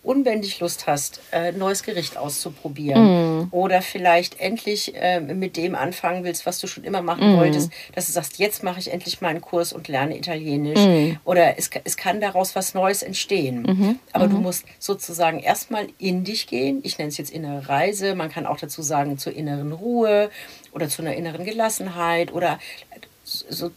unbändig 0.04 0.61
Lust 0.61 0.87
hast, 0.87 1.20
äh, 1.32 1.52
neues 1.52 1.82
Gericht 1.82 2.16
auszuprobieren 2.16 3.42
mm. 3.42 3.49
oder 3.50 3.82
vielleicht 3.82 4.40
endlich 4.40 4.94
äh, 4.94 5.20
mit 5.20 5.56
dem 5.56 5.75
anfangen 5.75 6.25
willst, 6.25 6.46
was 6.46 6.58
du 6.58 6.66
schon 6.66 6.84
immer 6.84 7.02
machen 7.02 7.34
mm. 7.34 7.38
wolltest, 7.38 7.73
dass 7.94 8.06
du 8.06 8.12
sagst, 8.12 8.38
jetzt 8.38 8.62
mache 8.62 8.78
ich 8.78 8.92
endlich 8.92 9.20
mal 9.20 9.28
einen 9.28 9.40
Kurs 9.40 9.73
und 9.73 9.88
lerne 9.88 10.16
Italienisch 10.16 10.80
mm. 10.80 11.18
oder 11.25 11.58
es, 11.58 11.70
es 11.84 11.96
kann 11.96 12.20
daraus 12.20 12.54
was 12.54 12.75
Neues 12.75 13.02
entstehen. 13.02 13.66
-hmm. 13.66 13.96
Aber 14.12 14.25
-hmm. 14.25 14.28
du 14.28 14.37
mhm. 14.37 14.42
musst 14.42 14.64
sozusagen 14.78 15.38
erstmal 15.38 15.87
in 15.99 16.25
dich 16.25 16.46
gehen. 16.46 16.80
Ich 16.82 16.99
nenne 16.99 17.08
es 17.08 17.16
jetzt 17.16 17.30
innere 17.30 17.68
Reise. 17.68 18.14
Man 18.14 18.30
kann 18.30 18.46
auch 18.46 18.58
dazu 18.58 18.82
sagen, 18.82 19.18
zur 19.18 19.34
inneren 19.34 19.73
Ruhe 19.73 20.30
oder 20.73 20.88
zu 20.88 21.02
einer 21.02 21.14
inneren 21.14 21.44
Gelassenheit 21.44 22.32
oder 22.32 22.58
so, 23.25 23.70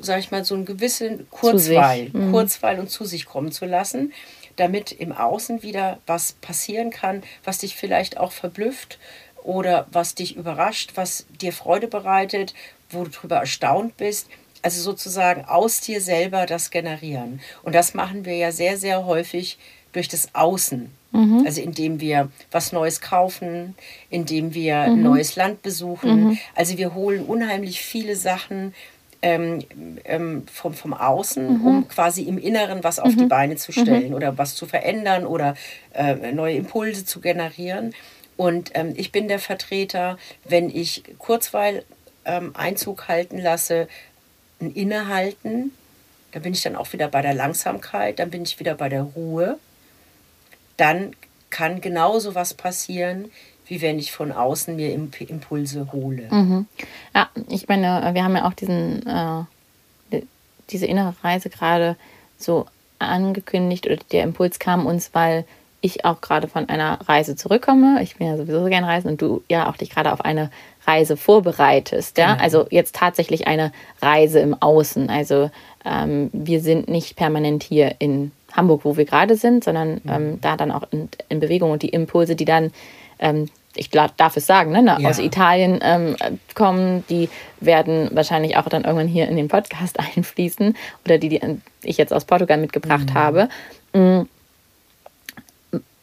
sag 0.00 0.20
ich 0.20 0.30
mal, 0.30 0.44
so 0.44 0.54
einen 0.54 0.64
gewissen 0.64 1.26
Kurzweil, 1.30 2.10
mhm. 2.12 2.30
Kurzweil 2.30 2.78
und 2.78 2.88
zu 2.88 3.04
sich 3.04 3.26
kommen 3.26 3.50
zu 3.50 3.66
lassen 3.66 4.12
damit 4.56 4.92
im 4.92 5.12
Außen 5.12 5.62
wieder 5.62 5.98
was 6.06 6.32
passieren 6.34 6.90
kann, 6.90 7.22
was 7.44 7.58
dich 7.58 7.76
vielleicht 7.76 8.18
auch 8.18 8.32
verblüfft 8.32 8.98
oder 9.42 9.86
was 9.90 10.14
dich 10.14 10.36
überrascht, 10.36 10.92
was 10.94 11.26
dir 11.40 11.52
Freude 11.52 11.88
bereitet, 11.88 12.54
wo 12.90 13.04
du 13.04 13.10
darüber 13.10 13.36
erstaunt 13.36 13.96
bist. 13.96 14.28
Also 14.62 14.80
sozusagen 14.80 15.44
aus 15.44 15.80
dir 15.80 16.00
selber 16.00 16.46
das 16.46 16.70
generieren. 16.70 17.40
Und 17.62 17.74
das 17.74 17.94
machen 17.94 18.24
wir 18.24 18.36
ja 18.36 18.52
sehr, 18.52 18.78
sehr 18.78 19.04
häufig 19.06 19.58
durch 19.92 20.08
das 20.08 20.34
Außen. 20.34 20.90
Mhm. 21.12 21.42
Also 21.44 21.60
indem 21.60 22.00
wir 22.00 22.30
was 22.50 22.72
Neues 22.72 23.00
kaufen, 23.00 23.74
indem 24.08 24.54
wir 24.54 24.76
mhm. 24.76 24.92
ein 24.92 25.02
neues 25.02 25.36
Land 25.36 25.62
besuchen. 25.62 26.28
Mhm. 26.28 26.38
Also 26.54 26.78
wir 26.78 26.94
holen 26.94 27.24
unheimlich 27.24 27.80
viele 27.80 28.16
Sachen 28.16 28.74
ähm, 29.22 29.60
ähm, 30.04 30.46
vom, 30.52 30.74
vom 30.74 30.92
Außen, 30.92 31.60
mhm. 31.60 31.66
um 31.66 31.88
quasi 31.88 32.22
im 32.22 32.38
Inneren 32.38 32.82
was 32.82 32.98
auf 32.98 33.14
mhm. 33.14 33.18
die 33.18 33.26
Beine 33.26 33.56
zu 33.56 33.72
stellen 33.72 34.08
mhm. 34.08 34.14
oder 34.14 34.36
was 34.36 34.56
zu 34.56 34.66
verändern 34.66 35.24
oder 35.24 35.54
äh, 35.94 36.32
neue 36.32 36.56
Impulse 36.56 37.04
zu 37.04 37.20
generieren. 37.20 37.94
Und 38.36 38.72
ähm, 38.74 38.92
ich 38.96 39.12
bin 39.12 39.28
der 39.28 39.38
Vertreter, 39.38 40.18
wenn 40.44 40.68
ich 40.68 41.04
Kurzweil 41.18 41.84
ähm, 42.24 42.50
Einzug 42.54 43.08
halten 43.08 43.38
lasse, 43.38 43.88
ein 44.60 44.72
Innehalten, 44.72 45.72
da 46.32 46.40
bin 46.40 46.52
ich 46.52 46.62
dann 46.62 46.76
auch 46.76 46.92
wieder 46.92 47.08
bei 47.08 47.22
der 47.22 47.34
Langsamkeit, 47.34 48.18
dann 48.18 48.30
bin 48.30 48.42
ich 48.42 48.58
wieder 48.58 48.74
bei 48.74 48.88
der 48.88 49.02
Ruhe. 49.02 49.58
Dann 50.76 51.14
kann 51.50 51.80
genauso 51.80 52.34
was 52.34 52.54
passieren, 52.54 53.30
wie 53.72 53.80
wenn 53.80 53.98
ich 53.98 54.12
von 54.12 54.32
außen 54.32 54.76
mir 54.76 54.92
Impulse 54.92 55.92
hole. 55.92 56.28
Mhm. 56.30 56.66
Ja, 57.14 57.30
ich 57.48 57.68
meine, 57.68 58.10
wir 58.12 58.22
haben 58.22 58.36
ja 58.36 58.46
auch 58.46 58.52
diesen, 58.52 59.02
äh, 59.06 60.20
diese 60.68 60.84
innere 60.84 61.14
Reise 61.22 61.48
gerade 61.48 61.96
so 62.36 62.66
angekündigt 62.98 63.86
oder 63.86 63.96
der 63.96 64.24
Impuls 64.24 64.58
kam 64.58 64.84
uns, 64.84 65.14
weil 65.14 65.46
ich 65.80 66.04
auch 66.04 66.20
gerade 66.20 66.48
von 66.48 66.68
einer 66.68 66.98
Reise 67.08 67.34
zurückkomme. 67.34 68.02
Ich 68.02 68.16
bin 68.16 68.26
ja 68.26 68.36
sowieso 68.36 68.62
so 68.62 68.68
gerne 68.68 68.86
reisen 68.86 69.08
und 69.08 69.22
du 69.22 69.42
ja 69.48 69.70
auch 69.70 69.78
dich 69.78 69.88
gerade 69.88 70.12
auf 70.12 70.22
eine 70.22 70.50
Reise 70.86 71.16
vorbereitest. 71.16 72.18
Ja? 72.18 72.32
Genau. 72.32 72.44
Also 72.44 72.66
jetzt 72.68 72.94
tatsächlich 72.94 73.46
eine 73.46 73.72
Reise 74.02 74.40
im 74.40 74.54
Außen. 74.60 75.08
Also 75.08 75.50
ähm, 75.86 76.28
wir 76.34 76.60
sind 76.60 76.88
nicht 76.88 77.16
permanent 77.16 77.62
hier 77.62 77.94
in 78.00 78.32
Hamburg, 78.52 78.84
wo 78.84 78.98
wir 78.98 79.06
gerade 79.06 79.36
sind, 79.36 79.64
sondern 79.64 79.94
mhm. 80.04 80.10
ähm, 80.10 80.40
da 80.42 80.58
dann 80.58 80.70
auch 80.70 80.84
in, 80.90 81.08
in, 81.30 81.40
Bewegung 81.40 81.70
und 81.70 81.82
die 81.82 81.88
Impulse, 81.88 82.36
die 82.36 82.44
dann 82.44 82.70
ähm, 83.18 83.48
ich 83.76 83.90
darf 83.90 84.36
es 84.36 84.46
sagen, 84.46 84.72
ne, 84.72 84.96
ja. 84.98 85.08
aus 85.08 85.18
Italien 85.18 85.78
ähm, 85.82 86.16
kommen, 86.54 87.04
die 87.08 87.28
werden 87.60 88.10
wahrscheinlich 88.12 88.56
auch 88.56 88.68
dann 88.68 88.84
irgendwann 88.84 89.08
hier 89.08 89.28
in 89.28 89.36
den 89.36 89.48
Podcast 89.48 89.98
einfließen 90.16 90.76
oder 91.04 91.18
die, 91.18 91.28
die 91.28 91.40
ich 91.82 91.96
jetzt 91.96 92.12
aus 92.12 92.24
Portugal 92.24 92.58
mitgebracht 92.58 93.10
mhm. 93.10 93.14
habe. 93.14 93.48
Mm, 93.92 94.22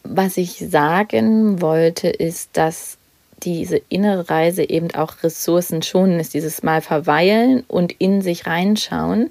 was 0.02 0.36
ich 0.36 0.58
sagen 0.58 1.60
wollte, 1.60 2.08
ist, 2.08 2.56
dass 2.56 2.98
diese 3.42 3.80
innere 3.88 4.28
Reise 4.28 4.68
eben 4.68 4.92
auch 4.94 5.22
Ressourcen 5.22 5.82
schonen 5.82 6.20
ist. 6.20 6.34
Dieses 6.34 6.62
Mal 6.62 6.82
verweilen 6.82 7.64
und 7.68 7.92
in 7.92 8.20
sich 8.20 8.46
reinschauen 8.46 9.30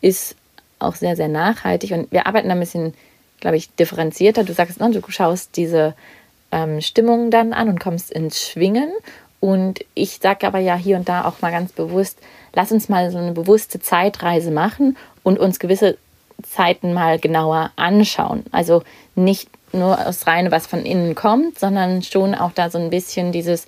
ist 0.00 0.36
auch 0.78 0.94
sehr, 0.94 1.16
sehr 1.16 1.28
nachhaltig. 1.28 1.92
Und 1.92 2.12
wir 2.12 2.26
arbeiten 2.26 2.48
da 2.48 2.54
ein 2.54 2.60
bisschen, 2.60 2.94
glaube 3.40 3.56
ich, 3.56 3.74
differenzierter. 3.74 4.44
Du 4.44 4.52
sagst, 4.52 4.80
ne, 4.80 4.90
du 4.90 5.02
schaust 5.10 5.56
diese 5.56 5.94
ähm, 6.52 6.80
Stimmung 6.80 7.30
dann 7.30 7.52
an 7.52 7.68
und 7.68 7.80
kommst 7.80 8.10
ins 8.10 8.40
Schwingen. 8.40 8.92
Und 9.40 9.80
ich 9.94 10.18
sage 10.20 10.46
aber 10.46 10.58
ja 10.58 10.76
hier 10.76 10.96
und 10.96 11.08
da 11.08 11.24
auch 11.24 11.40
mal 11.40 11.50
ganz 11.50 11.72
bewusst, 11.72 12.18
lass 12.54 12.72
uns 12.72 12.88
mal 12.88 13.10
so 13.10 13.18
eine 13.18 13.32
bewusste 13.32 13.80
Zeitreise 13.80 14.50
machen 14.50 14.96
und 15.22 15.38
uns 15.38 15.58
gewisse 15.58 15.96
Zeiten 16.42 16.92
mal 16.92 17.18
genauer 17.18 17.70
anschauen. 17.76 18.44
Also 18.52 18.82
nicht 19.14 19.48
nur 19.72 20.06
aus 20.06 20.26
reine, 20.26 20.50
was 20.50 20.66
von 20.66 20.84
innen 20.84 21.14
kommt, 21.14 21.58
sondern 21.58 22.02
schon 22.02 22.34
auch 22.34 22.52
da 22.52 22.70
so 22.70 22.78
ein 22.78 22.90
bisschen 22.90 23.32
dieses 23.32 23.66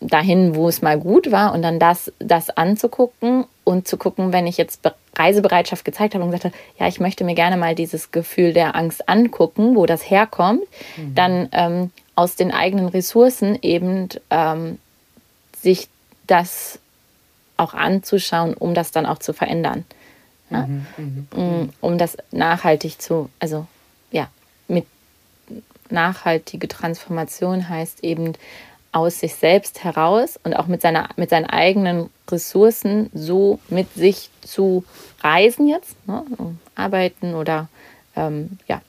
dahin, 0.00 0.54
wo 0.54 0.68
es 0.68 0.80
mal 0.82 0.98
gut 0.98 1.30
war 1.30 1.52
und 1.52 1.62
dann 1.62 1.78
das, 1.78 2.12
das 2.18 2.50
anzugucken 2.50 3.44
und 3.64 3.86
zu 3.86 3.98
gucken, 3.98 4.32
wenn 4.32 4.46
ich 4.46 4.56
jetzt 4.56 4.80
Reisebereitschaft 5.16 5.84
gezeigt 5.84 6.14
habe 6.14 6.24
und 6.24 6.30
gesagt 6.30 6.46
habe, 6.46 6.54
ja, 6.78 6.88
ich 6.88 7.00
möchte 7.00 7.24
mir 7.24 7.34
gerne 7.34 7.56
mal 7.56 7.74
dieses 7.74 8.10
Gefühl 8.10 8.52
der 8.52 8.74
Angst 8.74 9.08
angucken, 9.08 9.76
wo 9.76 9.84
das 9.84 10.08
herkommt, 10.08 10.62
mhm. 10.96 11.14
dann 11.14 11.48
ähm, 11.52 11.90
aus 12.14 12.36
den 12.36 12.52
eigenen 12.52 12.88
Ressourcen 12.88 13.58
eben 13.60 14.08
ähm, 14.30 14.78
sich 15.60 15.88
das 16.26 16.78
auch 17.58 17.74
anzuschauen, 17.74 18.54
um 18.54 18.74
das 18.74 18.92
dann 18.92 19.04
auch 19.04 19.18
zu 19.18 19.34
verändern. 19.34 19.84
Ja? 20.48 20.66
Mhm, 20.66 20.86
mhm, 20.96 21.42
mm, 21.42 21.70
um 21.80 21.98
das 21.98 22.16
nachhaltig 22.30 23.00
zu, 23.00 23.28
also 23.38 23.66
ja, 24.10 24.28
mit 24.66 24.86
nachhaltige 25.90 26.68
Transformation 26.68 27.68
heißt 27.68 28.02
eben 28.02 28.34
aus 28.92 29.20
sich 29.20 29.34
selbst 29.34 29.84
heraus 29.84 30.38
und 30.42 30.54
auch 30.54 30.66
mit, 30.66 30.82
seiner, 30.82 31.08
mit 31.16 31.30
seinen 31.30 31.46
eigenen 31.46 32.10
Ressourcen 32.28 33.10
so 33.14 33.60
mit 33.68 33.92
sich 33.94 34.30
zu 34.40 34.84
reisen 35.20 35.68
jetzt, 35.68 35.94
ne, 36.06 36.24
arbeiten 36.74 37.34
oder 37.34 37.68
ähm, 38.16 38.58
ja, 38.66 38.80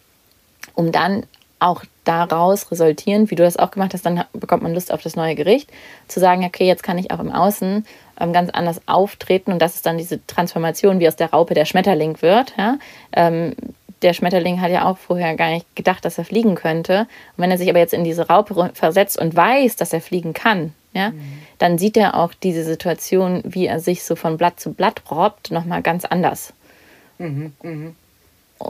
um 0.74 0.92
dann 0.92 1.24
auch 1.60 1.84
daraus 2.04 2.72
resultieren, 2.72 3.30
wie 3.30 3.36
du 3.36 3.44
das 3.44 3.58
auch 3.58 3.70
gemacht 3.70 3.94
hast, 3.94 4.06
dann 4.06 4.24
bekommt 4.34 4.64
man 4.64 4.74
Lust 4.74 4.92
auf 4.92 5.04
das 5.04 5.16
neue 5.16 5.36
Gericht, 5.36 5.70
zu 6.08 6.20
sagen, 6.20 6.44
okay, 6.44 6.66
jetzt 6.66 6.82
kann 6.82 6.98
ich 6.98 7.12
auch 7.12 7.20
im 7.20 7.32
Außen 7.32 7.86
ähm, 8.20 8.34
ganz 8.34 8.50
anders 8.50 8.82
auftreten 8.88 9.52
und 9.52 9.62
das 9.62 9.76
ist 9.76 9.86
dann 9.86 10.00
diese 10.00 10.26
Transformation, 10.26 11.00
wie 11.00 11.08
aus 11.08 11.16
der 11.16 11.30
Raupe 11.30 11.54
der 11.54 11.66
Schmetterling 11.66 12.20
wird. 12.24 12.54
Ja? 12.58 12.80
Ähm, 13.12 13.56
der 14.02 14.14
Schmetterling 14.14 14.62
hat 14.62 14.72
ja 14.72 14.86
auch 14.86 14.98
vorher 14.98 15.36
gar 15.36 15.50
nicht 15.50 15.76
gedacht, 15.76 16.04
dass 16.06 16.18
er 16.18 16.26
fliegen 16.26 16.56
könnte. 16.56 17.02
Und 17.36 17.44
wenn 17.44 17.52
er 17.52 17.58
sich 17.58 17.70
aber 17.70 17.80
jetzt 17.80 17.94
in 17.94 18.04
diese 18.04 18.28
Raupe 18.28 18.72
versetzt 18.74 19.20
und 19.20 19.36
weiß, 19.36 19.76
dass 19.76 19.94
er 19.94 20.02
fliegen 20.02 20.34
kann, 20.34 20.74
ja, 20.94 21.12
mhm. 21.12 21.22
dann 21.58 21.78
sieht 21.78 21.98
er 21.98 22.16
auch 22.16 22.34
diese 22.34 22.64
Situation, 22.64 23.42
wie 23.46 23.68
er 23.68 23.80
sich 23.80 24.04
so 24.04 24.16
von 24.16 24.38
Blatt 24.38 24.60
zu 24.60 24.74
Blatt 24.74 25.04
robbt, 25.10 25.52
nochmal 25.52 25.82
ganz 25.82 26.06
anders. 26.06 26.54
Mhm, 27.18 27.54
mh. 27.62 27.92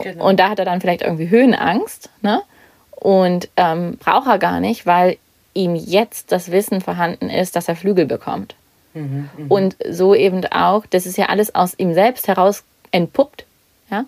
genau. 0.02 0.28
Und 0.28 0.38
da 0.38 0.50
hat 0.50 0.58
er 0.58 0.64
dann 0.64 0.80
vielleicht 0.80 1.02
irgendwie 1.02 1.30
Höhenangst, 1.30 2.10
ne? 2.20 2.42
Und 2.90 3.48
ähm, 3.56 3.96
braucht 3.98 4.28
er 4.28 4.38
gar 4.38 4.60
nicht, 4.60 4.86
weil 4.86 5.16
ihm 5.54 5.74
jetzt 5.74 6.30
das 6.30 6.52
Wissen 6.52 6.80
vorhanden 6.80 7.28
ist, 7.30 7.56
dass 7.56 7.66
er 7.66 7.74
Flügel 7.74 8.06
bekommt. 8.06 8.54
Mhm, 8.94 9.28
mh. 9.36 9.46
Und 9.48 9.76
so 9.90 10.14
eben 10.14 10.44
auch, 10.46 10.86
das 10.86 11.06
ist 11.06 11.18
ja 11.18 11.26
alles 11.26 11.54
aus 11.54 11.74
ihm 11.78 11.94
selbst 11.94 12.28
heraus 12.28 12.62
entpuppt, 12.92 13.46
ja. 13.90 14.04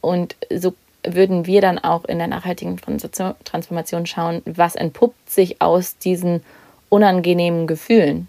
Und 0.00 0.36
so 0.54 0.74
würden 1.02 1.46
wir 1.46 1.60
dann 1.60 1.78
auch 1.78 2.04
in 2.04 2.18
der 2.18 2.26
nachhaltigen 2.26 2.76
Transformation 2.76 4.06
schauen, 4.06 4.42
was 4.44 4.74
entpuppt 4.74 5.30
sich 5.30 5.60
aus 5.60 5.98
diesen 5.98 6.42
unangenehmen 6.88 7.66
Gefühlen. 7.66 8.28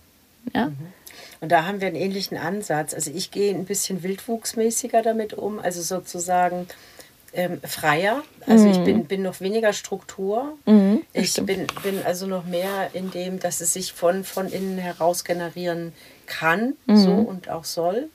Ja? 0.54 0.68
Mhm. 0.68 0.78
Und 1.42 1.52
da 1.52 1.66
haben 1.66 1.80
wir 1.80 1.88
einen 1.88 1.96
ähnlichen 1.96 2.38
Ansatz. 2.38 2.94
Also 2.94 3.12
ich 3.12 3.32
gehe 3.32 3.54
ein 3.56 3.66
bisschen 3.66 4.04
wildwuchsmäßiger 4.04 5.02
damit 5.02 5.34
um, 5.34 5.60
also 5.60 5.82
sozusagen 5.82 6.68
ähm, 7.34 7.62
freier. 7.62 8.24
Also 8.46 8.66
mhm. 8.66 8.72
ich 8.72 8.80
bin, 8.80 9.06
bin 9.06 9.22
noch 9.22 9.40
weniger 9.40 9.72
Struktur. 9.72 10.58
Mhm, 10.66 11.02
ich 11.14 11.36
bin, 11.36 11.68
bin 11.84 12.04
also 12.04 12.28
noch 12.28 12.46
mehr 12.46 12.90
in 12.94 13.12
dem, 13.12 13.40
dass 13.40 13.62
es 13.62 13.74
sich 13.74 13.94
von, 13.94 14.24
von 14.26 14.50
innen 14.50 14.78
heraus 14.78 15.24
generieren 15.24 15.94
kann, 16.26 16.74
mhm. 16.88 16.98
so 16.98 17.12
und 17.12 17.50
auch 17.50 17.64
soll 17.64 18.10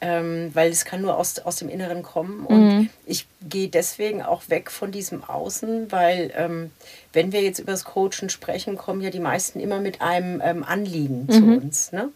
ähm, 0.00 0.50
weil 0.54 0.70
es 0.70 0.84
kann 0.84 1.02
nur 1.02 1.16
aus, 1.16 1.38
aus 1.40 1.56
dem 1.56 1.68
Inneren 1.68 2.02
kommen. 2.02 2.46
Und 2.46 2.78
mhm. 2.78 2.90
ich 3.04 3.26
gehe 3.48 3.68
deswegen 3.68 4.22
auch 4.22 4.48
weg 4.48 4.70
von 4.70 4.92
diesem 4.92 5.22
Außen, 5.24 5.92
weil 5.92 6.32
ähm, 6.36 6.70
wenn 7.12 7.32
wir 7.32 7.42
jetzt 7.42 7.58
über 7.58 7.72
das 7.72 7.84
Coachen 7.84 8.30
sprechen, 8.30 8.76
kommen 8.76 9.02
ja 9.02 9.10
die 9.10 9.20
meisten 9.20 9.60
immer 9.60 9.80
mit 9.80 10.00
einem 10.00 10.40
ähm, 10.42 10.64
Anliegen 10.64 11.26
mhm. 11.26 11.30
zu 11.30 11.44
uns. 11.44 11.92
Ne? 11.92 12.08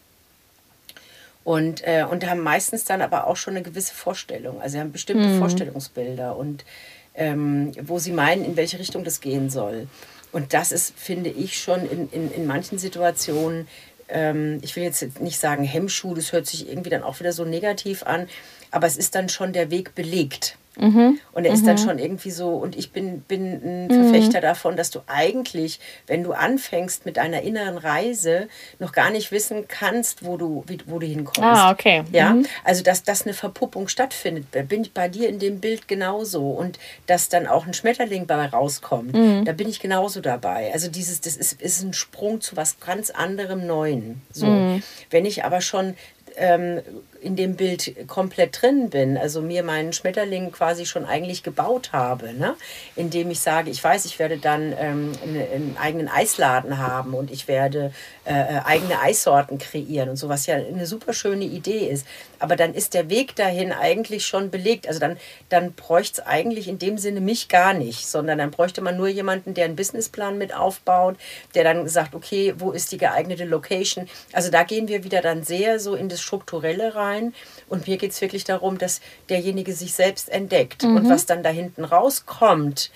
Und, 1.43 1.85
äh, 1.85 2.05
und 2.09 2.27
haben 2.27 2.41
meistens 2.41 2.85
dann 2.85 3.03
aber 3.03 3.27
auch 3.27 3.37
schon 3.37 3.55
eine 3.55 3.63
gewisse 3.63 3.93
Vorstellung. 3.93 4.61
Also 4.61 4.73
sie 4.73 4.79
haben 4.79 4.91
bestimmte 4.91 5.27
mhm. 5.27 5.39
Vorstellungsbilder 5.39 6.35
und 6.35 6.65
ähm, 7.13 7.71
wo 7.83 7.99
sie 7.99 8.11
meinen, 8.11 8.43
in 8.43 8.57
welche 8.57 8.79
Richtung 8.79 9.03
das 9.03 9.21
gehen 9.21 9.49
soll. 9.51 9.87
Und 10.31 10.53
das 10.53 10.71
ist, 10.71 10.93
finde 10.97 11.29
ich, 11.29 11.61
schon 11.61 11.89
in, 11.89 12.09
in, 12.11 12.31
in 12.31 12.45
manchen 12.45 12.77
Situationen, 12.77 13.67
ähm, 14.09 14.59
ich 14.61 14.75
will 14.75 14.83
jetzt 14.83 15.19
nicht 15.19 15.39
sagen 15.39 15.63
Hemmschuh, 15.63 16.13
das 16.13 16.31
hört 16.31 16.45
sich 16.47 16.69
irgendwie 16.69 16.89
dann 16.89 17.03
auch 17.03 17.19
wieder 17.19 17.33
so 17.33 17.45
negativ 17.45 18.03
an, 18.03 18.27
aber 18.71 18.87
es 18.87 18.97
ist 18.97 19.15
dann 19.15 19.29
schon 19.29 19.53
der 19.53 19.71
Weg 19.71 19.95
belegt. 19.95 20.57
Mhm. 20.77 21.19
Und 21.31 21.45
er 21.45 21.53
ist 21.53 21.63
mhm. 21.63 21.67
dann 21.67 21.77
schon 21.77 21.99
irgendwie 21.99 22.31
so, 22.31 22.49
und 22.49 22.75
ich 22.75 22.91
bin, 22.91 23.21
bin 23.21 23.87
ein 23.87 23.89
Verfechter 23.89 24.39
mhm. 24.39 24.43
davon, 24.43 24.75
dass 24.75 24.91
du 24.91 24.99
eigentlich, 25.07 25.79
wenn 26.07 26.23
du 26.23 26.33
anfängst 26.33 27.05
mit 27.05 27.17
deiner 27.17 27.41
inneren 27.41 27.77
Reise, 27.77 28.47
noch 28.79 28.91
gar 28.91 29.09
nicht 29.09 29.31
wissen 29.31 29.67
kannst, 29.67 30.25
wo 30.25 30.37
du, 30.37 30.63
wo 30.85 30.99
du 30.99 31.07
hinkommst. 31.07 31.41
Ah, 31.41 31.71
okay. 31.71 32.03
Ja, 32.11 32.33
mhm. 32.33 32.45
also 32.63 32.83
dass, 32.83 33.03
dass 33.03 33.23
eine 33.23 33.33
Verpuppung 33.33 33.87
stattfindet, 33.87 34.45
bin 34.67 34.81
ich 34.81 34.93
bei 34.93 35.07
dir 35.07 35.29
in 35.29 35.39
dem 35.39 35.59
Bild 35.59 35.87
genauso. 35.87 36.49
Und 36.51 36.79
dass 37.07 37.29
dann 37.29 37.47
auch 37.47 37.65
ein 37.65 37.73
Schmetterling 37.73 38.27
dabei 38.27 38.47
rauskommt, 38.47 39.13
mhm. 39.13 39.45
da 39.45 39.51
bin 39.51 39.69
ich 39.69 39.79
genauso 39.79 40.21
dabei. 40.21 40.71
Also 40.73 40.89
dieses, 40.89 41.21
das 41.21 41.37
ist, 41.37 41.61
ist 41.61 41.83
ein 41.83 41.93
Sprung 41.93 42.41
zu 42.41 42.55
was 42.55 42.79
ganz 42.79 43.09
anderem 43.09 43.65
Neuen. 43.65 44.21
So. 44.31 44.45
Mhm. 44.45 44.83
Wenn 45.09 45.25
ich 45.25 45.43
aber 45.43 45.61
schon 45.61 45.95
ähm, 46.37 46.81
in 47.25 47.35
dem 47.35 47.55
Bild 47.55 48.07
komplett 48.07 48.61
drin 48.61 48.91
bin, 48.91 49.17
also 49.17 49.41
mir 49.41 49.63
meinen 49.63 49.93
Schmetterling 49.93 50.51
quasi 50.51 50.85
schon 50.85 51.05
eigentlich 51.05 51.41
gebaut 51.41 51.91
habe, 51.91 52.33
ne? 52.33 52.55
indem 52.95 53.31
ich 53.31 53.39
sage, 53.39 53.71
ich 53.71 53.83
weiß, 53.83 54.05
ich 54.05 54.19
werde 54.19 54.37
dann 54.37 54.75
ähm, 54.79 55.11
einen, 55.23 55.75
eigenen 55.79 56.07
Eisladen 56.07 56.77
haben 56.77 57.15
und 57.15 57.31
ich 57.31 57.47
werde 57.47 57.91
äh, 58.25 58.33
äh, 58.33 58.61
eigene 58.63 58.99
Eissorten 59.01 59.57
kreieren 59.57 60.09
und 60.09 60.17
so, 60.17 60.29
was 60.29 60.45
ja 60.45 60.55
eine 60.55 60.85
super 60.85 61.13
schöne 61.13 61.45
Idee 61.45 61.87
ist. 61.87 62.05
Aber 62.37 62.55
dann 62.55 62.73
ist 62.73 62.93
der 62.93 63.09
Weg 63.09 63.35
dahin 63.35 63.71
eigentlich 63.71 64.25
schon 64.25 64.51
belegt. 64.51 64.87
Also 64.87 64.99
dann, 64.99 65.17
dann 65.49 65.73
bräuchte 65.73 66.21
es 66.21 66.27
eigentlich 66.27 66.67
in 66.67 66.77
dem 66.77 66.97
Sinne 66.97 67.21
mich 67.21 67.47
gar 67.47 67.73
nicht, 67.73 68.05
sondern 68.05 68.37
dann 68.37 68.51
bräuchte 68.51 68.81
man 68.81 68.97
nur 68.97 69.07
jemanden, 69.07 69.53
der 69.53 69.65
einen 69.65 69.75
Businessplan 69.75 70.37
mit 70.37 70.53
aufbaut, 70.53 71.15
der 71.55 71.63
dann 71.63 71.87
sagt, 71.87 72.13
okay, 72.13 72.53
wo 72.57 72.71
ist 72.71 72.91
die 72.91 72.97
geeignete 72.97 73.45
Location? 73.45 74.07
Also 74.31 74.51
da 74.51 74.63
gehen 74.63 74.87
wir 74.87 75.03
wieder 75.03 75.21
dann 75.21 75.43
sehr 75.43 75.79
so 75.79 75.95
in 75.95 76.09
das 76.09 76.21
Strukturelle 76.25 76.95
rein. 76.95 77.33
Und 77.69 77.87
mir 77.87 77.97
geht 77.97 78.11
es 78.11 78.21
wirklich 78.21 78.43
darum, 78.43 78.77
dass 78.77 79.01
derjenige 79.29 79.73
sich 79.73 79.93
selbst 79.93 80.29
entdeckt. 80.29 80.83
Mhm. 80.83 80.97
Und 80.97 81.09
was 81.09 81.25
dann 81.25 81.43
da 81.43 81.49
hinten 81.49 81.83
rauskommt, 81.83 82.91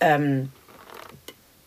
ähm, 0.00 0.50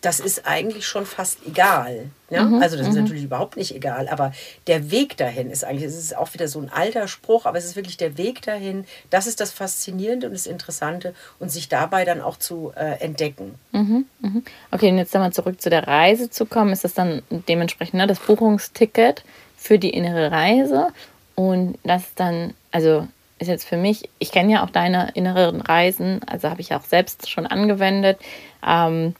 das 0.05 0.19
ist 0.19 0.45
eigentlich 0.45 0.85
schon 0.85 1.07
fast 1.07 1.39
egal. 1.47 2.11
Ja? 2.29 2.43
Mhm, 2.43 2.61
also 2.61 2.77
das 2.77 2.87
ist 2.87 2.93
mhm. 2.93 3.01
natürlich 3.01 3.23
überhaupt 3.23 3.57
nicht 3.57 3.73
egal, 3.73 4.07
aber 4.07 4.33
der 4.67 4.91
Weg 4.91 5.17
dahin 5.17 5.49
ist 5.49 5.63
eigentlich, 5.63 5.85
es 5.85 5.97
ist 5.97 6.15
auch 6.15 6.31
wieder 6.35 6.47
so 6.47 6.59
ein 6.59 6.69
alter 6.69 7.07
Spruch, 7.07 7.47
aber 7.47 7.57
es 7.57 7.65
ist 7.65 7.75
wirklich 7.75 7.97
der 7.97 8.15
Weg 8.15 8.43
dahin, 8.43 8.85
das 9.09 9.25
ist 9.25 9.41
das 9.41 9.51
Faszinierende 9.51 10.27
und 10.27 10.33
das 10.33 10.45
Interessante 10.45 11.15
und 11.39 11.51
sich 11.51 11.69
dabei 11.69 12.05
dann 12.05 12.21
auch 12.21 12.37
zu 12.37 12.71
äh, 12.75 12.99
entdecken. 12.99 13.55
Mhm, 13.71 14.05
mhm. 14.19 14.43
okay, 14.69 14.91
und 14.91 14.99
jetzt 14.99 15.15
einmal 15.15 15.33
zurück 15.33 15.59
zu 15.59 15.71
der 15.71 15.87
Reise 15.87 16.29
zu 16.29 16.45
kommen, 16.45 16.71
ist 16.71 16.83
das 16.83 16.93
dann 16.93 17.23
dementsprechend 17.29 17.95
ne, 17.95 18.05
das 18.05 18.19
Buchungsticket 18.19 19.23
für 19.65 19.79
die 19.79 19.89
innere 19.89 20.31
Reise 20.31 20.89
und 21.33 21.79
das 21.83 22.13
dann, 22.13 22.53
also 22.71 23.07
ist 23.39 23.47
jetzt 23.47 23.67
für 23.67 23.77
mich, 23.77 24.07
ich 24.19 24.31
kenne 24.31 24.53
ja 24.53 24.63
auch 24.63 24.69
deine 24.69 25.09
inneren 25.15 25.59
Reisen, 25.59 26.21
also 26.27 26.51
habe 26.51 26.61
ich 26.61 26.73
auch 26.75 26.83
selbst 26.83 27.31
schon 27.31 27.47
angewendet, 27.47 28.19
ähm, 28.65 29.15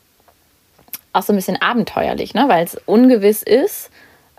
auch 1.13 1.23
so 1.23 1.33
ein 1.33 1.35
bisschen 1.35 1.59
abenteuerlich, 1.59 2.35
ne? 2.35 2.45
weil 2.47 2.63
es 2.63 2.75
ungewiss 2.85 3.41
ist, 3.41 3.89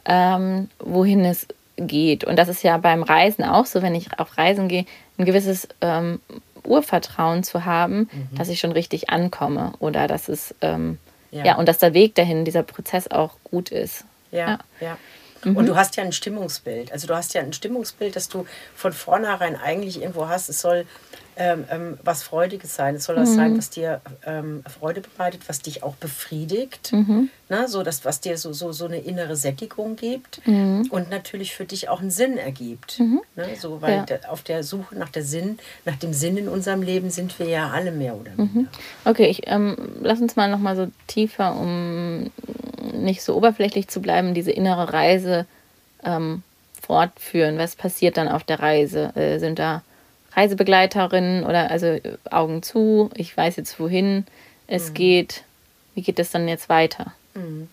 ähm, 0.04 0.70
wohin 0.78 1.24
es 1.24 1.48
geht. 1.76 2.22
Und 2.22 2.36
das 2.36 2.48
ist 2.48 2.62
ja 2.62 2.78
beim 2.78 3.02
Reisen 3.02 3.42
auch 3.42 3.66
so, 3.66 3.82
wenn 3.82 3.96
ich 3.96 4.16
auf 4.20 4.38
Reisen 4.38 4.68
gehe, 4.68 4.86
ein 5.18 5.24
gewisses 5.24 5.66
ähm, 5.80 6.20
Urvertrauen 6.62 7.42
zu 7.42 7.64
haben, 7.64 8.08
mhm. 8.12 8.36
dass 8.36 8.48
ich 8.48 8.60
schon 8.60 8.72
richtig 8.72 9.10
ankomme 9.10 9.72
oder 9.80 10.06
dass 10.06 10.28
es, 10.28 10.54
ähm, 10.60 10.98
ja. 11.32 11.46
ja. 11.46 11.56
und 11.56 11.66
dass 11.66 11.78
der 11.78 11.94
Weg 11.94 12.14
dahin, 12.14 12.44
dieser 12.44 12.62
Prozess 12.62 13.10
auch 13.10 13.32
gut 13.42 13.70
ist. 13.70 14.04
ja. 14.30 14.38
ja. 14.38 14.58
ja. 14.80 14.96
Mhm. 15.46 15.56
Und 15.56 15.66
du 15.66 15.76
hast 15.76 15.96
ja 15.96 16.02
ein 16.02 16.12
Stimmungsbild. 16.12 16.92
Also 16.92 17.06
du 17.06 17.14
hast 17.14 17.32
ja 17.34 17.40
ein 17.40 17.52
Stimmungsbild, 17.52 18.16
das 18.16 18.28
du 18.28 18.46
von 18.74 18.92
vornherein 18.92 19.56
eigentlich 19.56 20.00
irgendwo 20.00 20.28
hast. 20.28 20.48
Es 20.48 20.60
soll 20.60 20.86
ähm, 21.38 21.64
ähm, 21.70 21.98
was 22.02 22.22
Freudiges 22.22 22.74
sein. 22.74 22.94
Es 22.94 23.04
soll 23.04 23.16
was 23.16 23.30
mhm. 23.30 23.34
sein, 23.34 23.58
was 23.58 23.68
dir 23.68 24.00
ähm, 24.24 24.62
Freude 24.66 25.02
bereitet, 25.02 25.42
was 25.48 25.60
dich 25.60 25.82
auch 25.82 25.94
befriedigt. 25.94 26.92
Mhm. 26.92 27.28
Ne? 27.50 27.68
So, 27.68 27.82
das, 27.82 28.06
was 28.06 28.20
dir 28.20 28.38
so, 28.38 28.54
so, 28.54 28.72
so 28.72 28.86
eine 28.86 28.98
innere 28.98 29.36
Sättigung 29.36 29.96
gibt 29.96 30.40
mhm. 30.46 30.88
und 30.90 31.10
natürlich 31.10 31.54
für 31.54 31.66
dich 31.66 31.90
auch 31.90 32.00
einen 32.00 32.10
Sinn 32.10 32.38
ergibt. 32.38 32.98
Mhm. 32.98 33.20
Ne? 33.36 33.48
So, 33.60 33.82
weil 33.82 34.06
ja. 34.08 34.28
auf 34.30 34.42
der 34.42 34.64
Suche 34.64 34.96
nach, 34.96 35.10
der 35.10 35.24
Sinn, 35.24 35.58
nach 35.84 35.96
dem 35.96 36.14
Sinn 36.14 36.38
in 36.38 36.48
unserem 36.48 36.80
Leben 36.80 37.10
sind 37.10 37.38
wir 37.38 37.46
ja 37.46 37.70
alle 37.70 37.92
mehr 37.92 38.16
oder 38.16 38.36
weniger. 38.36 38.60
Mhm. 38.60 38.68
Okay, 39.04 39.26
ich, 39.26 39.42
ähm, 39.46 39.76
lass 40.00 40.20
uns 40.20 40.36
mal 40.36 40.50
noch 40.50 40.58
mal 40.58 40.74
so 40.74 40.88
tiefer, 41.06 41.54
um 41.54 42.30
nicht 42.94 43.22
so 43.22 43.36
oberflächlich 43.36 43.88
zu 43.88 44.00
bleiben, 44.00 44.32
diese 44.32 44.52
innere 44.52 44.92
Reise 44.94 45.44
ähm, 46.02 46.42
fortführen. 46.80 47.58
Was 47.58 47.76
passiert 47.76 48.16
dann 48.16 48.28
auf 48.28 48.42
der 48.42 48.60
Reise? 48.60 49.14
Äh, 49.16 49.38
sind 49.38 49.58
da 49.58 49.82
Reisebegleiterinnen 50.36 51.44
oder 51.44 51.70
also 51.70 51.98
Augen 52.30 52.62
zu, 52.62 53.10
ich 53.14 53.34
weiß 53.36 53.56
jetzt, 53.56 53.80
wohin 53.80 54.26
es 54.66 54.90
mhm. 54.90 54.94
geht. 54.94 55.44
Wie 55.94 56.02
geht 56.02 56.18
es 56.18 56.30
dann 56.30 56.46
jetzt 56.46 56.68
weiter? 56.68 57.14
Mhm. 57.34 57.68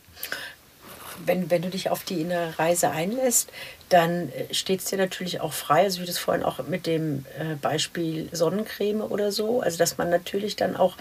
Wenn, 1.25 1.51
wenn 1.51 1.61
du 1.61 1.69
dich 1.69 1.89
auf 1.89 2.03
die 2.03 2.21
innere 2.21 2.57
Reise 2.57 2.89
einlässt, 2.89 3.49
dann 3.89 4.29
äh, 4.29 4.53
steht 4.53 4.79
es 4.79 4.85
dir 4.85 4.97
natürlich 4.97 5.41
auch 5.41 5.53
frei, 5.53 5.83
also 5.83 6.01
wie 6.01 6.05
das 6.05 6.17
vorhin 6.17 6.43
auch 6.43 6.65
mit 6.67 6.87
dem 6.87 7.25
äh, 7.37 7.55
Beispiel 7.55 8.29
Sonnencreme 8.31 9.01
oder 9.01 9.31
so, 9.31 9.61
also 9.61 9.77
dass 9.77 9.97
man 9.97 10.09
natürlich 10.09 10.55
dann 10.55 10.75
auch 10.75 10.95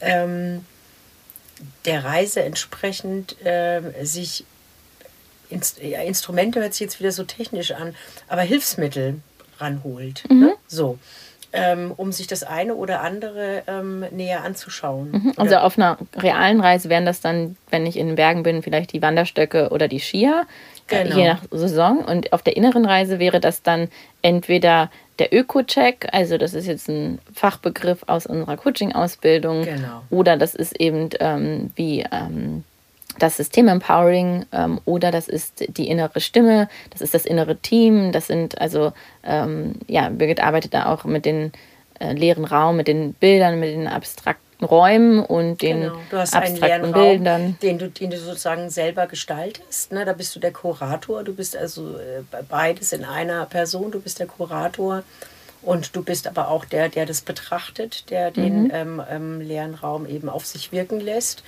ähm, 0.00 0.64
der 1.84 2.04
Reise 2.04 2.42
entsprechend 2.42 3.40
äh, 3.44 3.80
sich 4.02 4.44
Inst 5.48 5.80
ja, 5.80 6.02
Instrumente 6.02 6.60
hört 6.60 6.74
sich 6.74 6.80
jetzt 6.80 6.98
wieder 6.98 7.12
so 7.12 7.22
technisch 7.22 7.70
an, 7.70 7.94
aber 8.26 8.42
Hilfsmittel 8.42 9.20
ranholt. 9.58 10.24
Mhm. 10.30 10.40
Ne? 10.40 10.54
So. 10.66 10.98
Ähm, 11.52 11.92
um 11.96 12.12
sich 12.12 12.26
das 12.26 12.42
eine 12.42 12.74
oder 12.74 13.00
andere 13.00 13.62
ähm, 13.66 14.04
näher 14.10 14.44
anzuschauen. 14.44 15.12
Mhm. 15.12 15.32
Also 15.36 15.56
auf 15.56 15.78
einer 15.78 15.96
realen 16.14 16.60
Reise 16.60 16.90
wären 16.90 17.06
das 17.06 17.20
dann, 17.20 17.56
wenn 17.70 17.86
ich 17.86 17.96
in 17.96 18.08
den 18.08 18.16
Bergen 18.16 18.42
bin, 18.42 18.62
vielleicht 18.62 18.92
die 18.92 19.00
Wanderstöcke 19.00 19.70
oder 19.70 19.88
die 19.88 20.00
Skier, 20.00 20.44
äh, 20.88 21.04
genau. 21.04 21.16
je 21.16 21.28
nach 21.28 21.42
Saison. 21.50 21.98
Und 22.04 22.32
auf 22.34 22.42
der 22.42 22.56
inneren 22.56 22.84
Reise 22.84 23.18
wäre 23.18 23.40
das 23.40 23.62
dann 23.62 23.88
entweder 24.20 24.90
der 25.18 25.32
Öko-Check, 25.32 26.08
also 26.12 26.36
das 26.36 26.52
ist 26.52 26.66
jetzt 26.66 26.88
ein 26.88 27.20
Fachbegriff 27.32 28.04
aus 28.06 28.26
unserer 28.26 28.56
Coaching-Ausbildung, 28.56 29.64
genau. 29.64 30.02
oder 30.10 30.36
das 30.36 30.54
ist 30.54 30.78
eben 30.78 31.08
ähm, 31.20 31.70
wie 31.74 32.04
ähm, 32.12 32.64
das 33.18 33.36
System 33.36 33.68
Empowering 33.68 34.46
ähm, 34.52 34.80
oder 34.84 35.10
das 35.10 35.28
ist 35.28 35.64
die 35.76 35.88
innere 35.88 36.20
Stimme, 36.20 36.68
das 36.90 37.00
ist 37.00 37.14
das 37.14 37.24
innere 37.26 37.56
Team, 37.56 38.12
das 38.12 38.26
sind 38.26 38.60
also, 38.60 38.92
ähm, 39.24 39.74
ja, 39.86 40.08
Birgit 40.08 40.40
arbeitet 40.40 40.74
da 40.74 40.86
auch 40.86 41.04
mit 41.04 41.24
den 41.24 41.52
äh, 41.98 42.12
leeren 42.12 42.44
Raum, 42.44 42.76
mit 42.76 42.88
den 42.88 43.14
Bildern, 43.14 43.60
mit 43.60 43.70
den 43.70 43.88
abstrakten 43.88 44.64
Räumen 44.64 45.20
und 45.20 45.60
den 45.60 45.82
genau. 45.82 45.96
du 46.10 46.16
hast 46.16 46.34
abstrakten 46.34 46.84
einen 46.84 46.92
Bildern. 46.92 47.42
Raum, 47.42 47.58
den 47.62 47.78
du, 47.78 47.90
den 47.90 48.10
du 48.10 48.18
sozusagen 48.18 48.70
selber 48.70 49.06
gestaltest. 49.06 49.92
Ne? 49.92 50.04
Da 50.04 50.12
bist 50.12 50.34
du 50.34 50.40
der 50.40 50.52
Kurator, 50.52 51.24
du 51.24 51.34
bist 51.34 51.56
also 51.56 51.96
äh, 51.98 52.22
beides 52.48 52.92
in 52.92 53.04
einer 53.04 53.44
Person, 53.46 53.90
du 53.90 54.00
bist 54.00 54.18
der 54.18 54.26
Kurator. 54.26 55.02
Und 55.62 55.96
du 55.96 56.04
bist 56.04 56.28
aber 56.28 56.48
auch 56.48 56.64
der, 56.64 56.88
der 56.88 57.06
das 57.06 57.22
betrachtet, 57.22 58.08
der 58.10 58.30
den 58.30 58.64
mhm. 58.64 58.70
ähm, 58.72 59.02
ähm, 59.10 59.40
leeren 59.40 59.74
Raum 59.74 60.06
eben 60.06 60.28
auf 60.28 60.46
sich 60.46 60.70
wirken 60.70 61.00
lässt. 61.00 61.42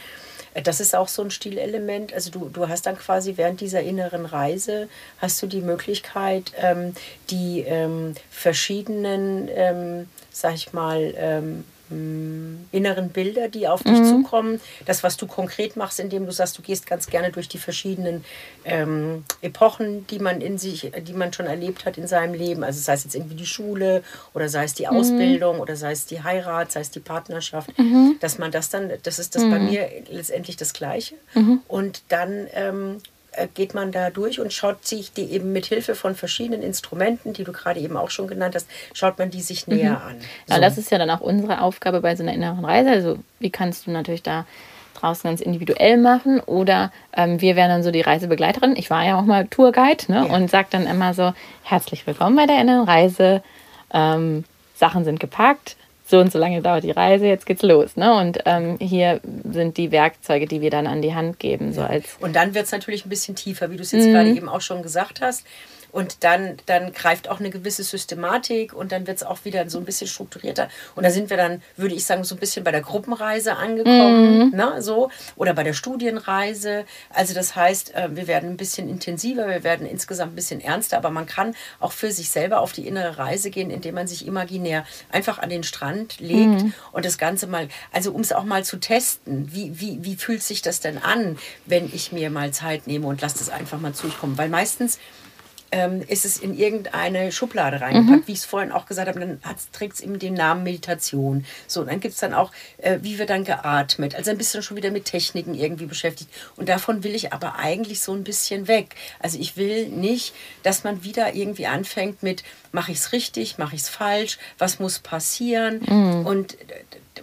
Äh, 0.54 0.62
das 0.62 0.80
ist 0.80 0.94
auch 0.94 1.08
so 1.08 1.22
ein 1.22 1.30
Stilelement. 1.30 2.12
Also 2.12 2.30
du, 2.30 2.48
du 2.48 2.68
hast 2.68 2.86
dann 2.86 2.98
quasi 2.98 3.36
während 3.36 3.60
dieser 3.60 3.80
inneren 3.80 4.26
Reise, 4.26 4.88
hast 5.18 5.42
du 5.42 5.46
die 5.46 5.60
Möglichkeit, 5.60 6.52
ähm, 6.56 6.94
die 7.30 7.60
ähm, 7.66 8.14
verschiedenen, 8.30 9.48
ähm, 9.50 10.08
sag 10.30 10.54
ich 10.54 10.72
mal, 10.72 11.14
ähm, 11.16 11.64
inneren 11.90 13.10
Bilder, 13.10 13.48
die 13.48 13.66
auf 13.66 13.82
dich 13.82 13.98
mhm. 13.98 14.04
zukommen. 14.04 14.60
Das, 14.86 15.02
was 15.02 15.16
du 15.16 15.26
konkret 15.26 15.76
machst, 15.76 16.00
indem 16.00 16.26
du 16.26 16.32
sagst, 16.32 16.58
du 16.58 16.62
gehst 16.62 16.86
ganz 16.86 17.06
gerne 17.06 17.30
durch 17.30 17.48
die 17.48 17.58
verschiedenen 17.58 18.24
ähm, 18.64 19.24
Epochen, 19.40 20.06
die 20.08 20.18
man 20.18 20.40
in 20.40 20.58
sich, 20.58 20.90
die 21.06 21.12
man 21.12 21.32
schon 21.32 21.46
erlebt 21.46 21.84
hat 21.86 21.98
in 21.98 22.06
seinem 22.06 22.34
Leben. 22.34 22.62
Also 22.64 22.80
sei 22.80 22.94
es 22.94 23.04
jetzt 23.04 23.14
irgendwie 23.14 23.36
die 23.36 23.46
Schule 23.46 24.02
oder 24.34 24.48
sei 24.48 24.64
es 24.64 24.74
die 24.74 24.86
mhm. 24.86 24.96
Ausbildung 24.96 25.60
oder 25.60 25.76
sei 25.76 25.92
es 25.92 26.06
die 26.06 26.22
Heirat, 26.22 26.72
sei 26.72 26.80
es 26.80 26.90
die 26.90 27.00
Partnerschaft, 27.00 27.76
mhm. 27.78 28.16
dass 28.20 28.38
man 28.38 28.50
das 28.50 28.68
dann, 28.68 28.90
das 29.02 29.18
ist 29.18 29.34
das 29.34 29.42
bei 29.42 29.58
mhm. 29.58 29.70
mir 29.70 29.88
letztendlich 30.10 30.56
das 30.56 30.72
Gleiche. 30.72 31.14
Mhm. 31.34 31.62
Und 31.68 32.02
dann 32.08 32.48
ähm, 32.52 32.96
äh, 32.96 33.17
geht 33.46 33.74
man 33.74 33.92
da 33.92 34.10
durch 34.10 34.40
und 34.40 34.52
schaut 34.52 34.86
sich 34.86 35.12
die 35.12 35.30
eben 35.32 35.52
mit 35.52 35.66
Hilfe 35.66 35.94
von 35.94 36.14
verschiedenen 36.14 36.62
Instrumenten, 36.62 37.32
die 37.32 37.44
du 37.44 37.52
gerade 37.52 37.80
eben 37.80 37.96
auch 37.96 38.10
schon 38.10 38.26
genannt 38.26 38.54
hast, 38.54 38.68
schaut 38.92 39.18
man 39.18 39.30
die 39.30 39.40
sich 39.40 39.66
näher 39.66 39.92
mhm. 39.92 40.08
an. 40.08 40.16
So. 40.46 40.54
Ja, 40.54 40.60
das 40.60 40.78
ist 40.78 40.90
ja 40.90 40.98
dann 40.98 41.10
auch 41.10 41.20
unsere 41.20 41.60
Aufgabe 41.60 42.00
bei 42.00 42.16
so 42.16 42.22
einer 42.22 42.34
inneren 42.34 42.64
Reise. 42.64 42.90
Also 42.90 43.18
wie 43.38 43.50
kannst 43.50 43.86
du 43.86 43.90
natürlich 43.90 44.22
da 44.22 44.46
draußen 44.98 45.28
ganz 45.28 45.40
individuell 45.40 45.96
machen 45.96 46.40
oder 46.40 46.90
ähm, 47.16 47.40
wir 47.40 47.56
wären 47.56 47.68
dann 47.68 47.82
so 47.82 47.90
die 47.90 48.00
Reisebegleiterin. 48.00 48.76
Ich 48.76 48.90
war 48.90 49.04
ja 49.04 49.18
auch 49.18 49.24
mal 49.24 49.46
Tourguide 49.46 50.04
ne? 50.08 50.26
Ja. 50.28 50.34
und 50.34 50.50
sage 50.50 50.68
dann 50.70 50.86
immer 50.86 51.14
so, 51.14 51.32
herzlich 51.62 52.06
willkommen 52.06 52.36
bei 52.36 52.46
der 52.46 52.60
Innenreise. 52.60 53.42
Ähm, 53.92 54.44
Sachen 54.74 55.04
sind 55.04 55.20
gepackt, 55.20 55.76
so 56.08 56.18
und 56.18 56.32
so 56.32 56.38
lange 56.38 56.62
dauert 56.62 56.84
die 56.84 56.90
Reise, 56.90 57.26
jetzt 57.26 57.44
geht's 57.44 57.62
los. 57.62 57.96
Ne? 57.96 58.14
Und 58.14 58.38
ähm, 58.46 58.78
hier 58.80 59.20
sind 59.50 59.76
die 59.76 59.92
Werkzeuge, 59.92 60.46
die 60.46 60.62
wir 60.62 60.70
dann 60.70 60.86
an 60.86 61.02
die 61.02 61.14
Hand 61.14 61.38
geben. 61.38 61.74
So 61.74 61.82
als 61.82 62.16
und 62.20 62.34
dann 62.34 62.54
wird 62.54 62.64
es 62.64 62.72
natürlich 62.72 63.04
ein 63.04 63.10
bisschen 63.10 63.36
tiefer, 63.36 63.70
wie 63.70 63.76
du 63.76 63.82
es 63.82 63.92
jetzt 63.92 64.06
mhm. 64.06 64.12
gerade 64.12 64.30
eben 64.30 64.48
auch 64.48 64.62
schon 64.62 64.82
gesagt 64.82 65.20
hast. 65.20 65.44
Und 65.98 66.22
dann, 66.22 66.58
dann 66.66 66.92
greift 66.92 67.28
auch 67.28 67.40
eine 67.40 67.50
gewisse 67.50 67.82
Systematik 67.82 68.72
und 68.72 68.92
dann 68.92 69.08
wird 69.08 69.16
es 69.16 69.24
auch 69.24 69.44
wieder 69.44 69.68
so 69.68 69.78
ein 69.78 69.84
bisschen 69.84 70.06
strukturierter. 70.06 70.68
Und 70.94 71.02
da 71.02 71.10
sind 71.10 71.28
wir 71.28 71.36
dann, 71.36 71.60
würde 71.76 71.96
ich 71.96 72.04
sagen, 72.04 72.22
so 72.22 72.36
ein 72.36 72.38
bisschen 72.38 72.62
bei 72.62 72.70
der 72.70 72.82
Gruppenreise 72.82 73.56
angekommen, 73.56 74.50
mhm. 74.50 74.56
ne, 74.56 74.80
so, 74.80 75.10
oder 75.34 75.54
bei 75.54 75.64
der 75.64 75.72
Studienreise. 75.72 76.84
Also 77.10 77.34
das 77.34 77.56
heißt, 77.56 77.96
äh, 77.96 78.14
wir 78.14 78.28
werden 78.28 78.50
ein 78.50 78.56
bisschen 78.56 78.88
intensiver, 78.88 79.48
wir 79.48 79.64
werden 79.64 79.88
insgesamt 79.88 80.34
ein 80.34 80.36
bisschen 80.36 80.60
ernster, 80.60 80.98
aber 80.98 81.10
man 81.10 81.26
kann 81.26 81.56
auch 81.80 81.90
für 81.90 82.12
sich 82.12 82.30
selber 82.30 82.60
auf 82.60 82.70
die 82.70 82.86
innere 82.86 83.18
Reise 83.18 83.50
gehen, 83.50 83.72
indem 83.72 83.96
man 83.96 84.06
sich 84.06 84.24
imaginär 84.24 84.84
einfach 85.10 85.40
an 85.40 85.50
den 85.50 85.64
Strand 85.64 86.20
legt 86.20 86.62
mhm. 86.62 86.74
und 86.92 87.06
das 87.06 87.18
Ganze 87.18 87.48
mal, 87.48 87.66
also 87.90 88.12
um 88.12 88.20
es 88.20 88.32
auch 88.32 88.44
mal 88.44 88.62
zu 88.62 88.76
testen, 88.76 89.52
wie, 89.52 89.80
wie, 89.80 89.98
wie 90.02 90.14
fühlt 90.14 90.44
sich 90.44 90.62
das 90.62 90.78
denn 90.78 90.98
an, 90.98 91.38
wenn 91.66 91.90
ich 91.92 92.12
mir 92.12 92.30
mal 92.30 92.52
Zeit 92.52 92.86
nehme 92.86 93.08
und 93.08 93.20
lasse 93.20 93.38
das 93.38 93.50
einfach 93.50 93.80
mal 93.80 93.94
zukommen. 93.94 94.38
Weil 94.38 94.48
meistens 94.48 95.00
ähm, 95.70 96.02
ist 96.06 96.24
es 96.24 96.38
in 96.38 96.56
irgendeine 96.56 97.32
Schublade 97.32 97.80
reingepackt, 97.80 98.22
mhm. 98.22 98.26
wie 98.26 98.32
ich 98.32 98.38
es 98.38 98.44
vorhin 98.44 98.72
auch 98.72 98.86
gesagt 98.86 99.08
habe, 99.08 99.20
dann 99.20 99.40
trägt 99.72 99.94
es 99.94 100.00
eben 100.00 100.18
den 100.18 100.34
Namen 100.34 100.62
Meditation. 100.62 101.44
So, 101.66 101.84
dann 101.84 102.00
gibt 102.00 102.14
es 102.14 102.20
dann 102.20 102.34
auch, 102.34 102.52
äh, 102.78 102.98
wie 103.02 103.18
wird 103.18 103.30
dann 103.30 103.44
geatmet. 103.44 104.14
Also 104.14 104.30
ein 104.30 104.38
bisschen 104.38 104.62
schon 104.62 104.76
wieder 104.76 104.90
mit 104.90 105.04
Techniken 105.04 105.54
irgendwie 105.54 105.86
beschäftigt. 105.86 106.30
Und 106.56 106.68
davon 106.68 107.04
will 107.04 107.14
ich 107.14 107.32
aber 107.32 107.56
eigentlich 107.56 108.00
so 108.00 108.12
ein 108.12 108.24
bisschen 108.24 108.68
weg. 108.68 108.94
Also 109.18 109.38
ich 109.38 109.56
will 109.56 109.88
nicht, 109.88 110.34
dass 110.62 110.84
man 110.84 111.04
wieder 111.04 111.34
irgendwie 111.34 111.66
anfängt 111.66 112.22
mit, 112.22 112.44
mache 112.72 112.92
ich 112.92 112.98
es 112.98 113.12
richtig, 113.12 113.58
mache 113.58 113.76
ich 113.76 113.82
es 113.82 113.88
falsch, 113.88 114.38
was 114.58 114.78
muss 114.78 114.98
passieren. 114.98 115.80
Mhm. 115.86 116.26
Und 116.26 116.56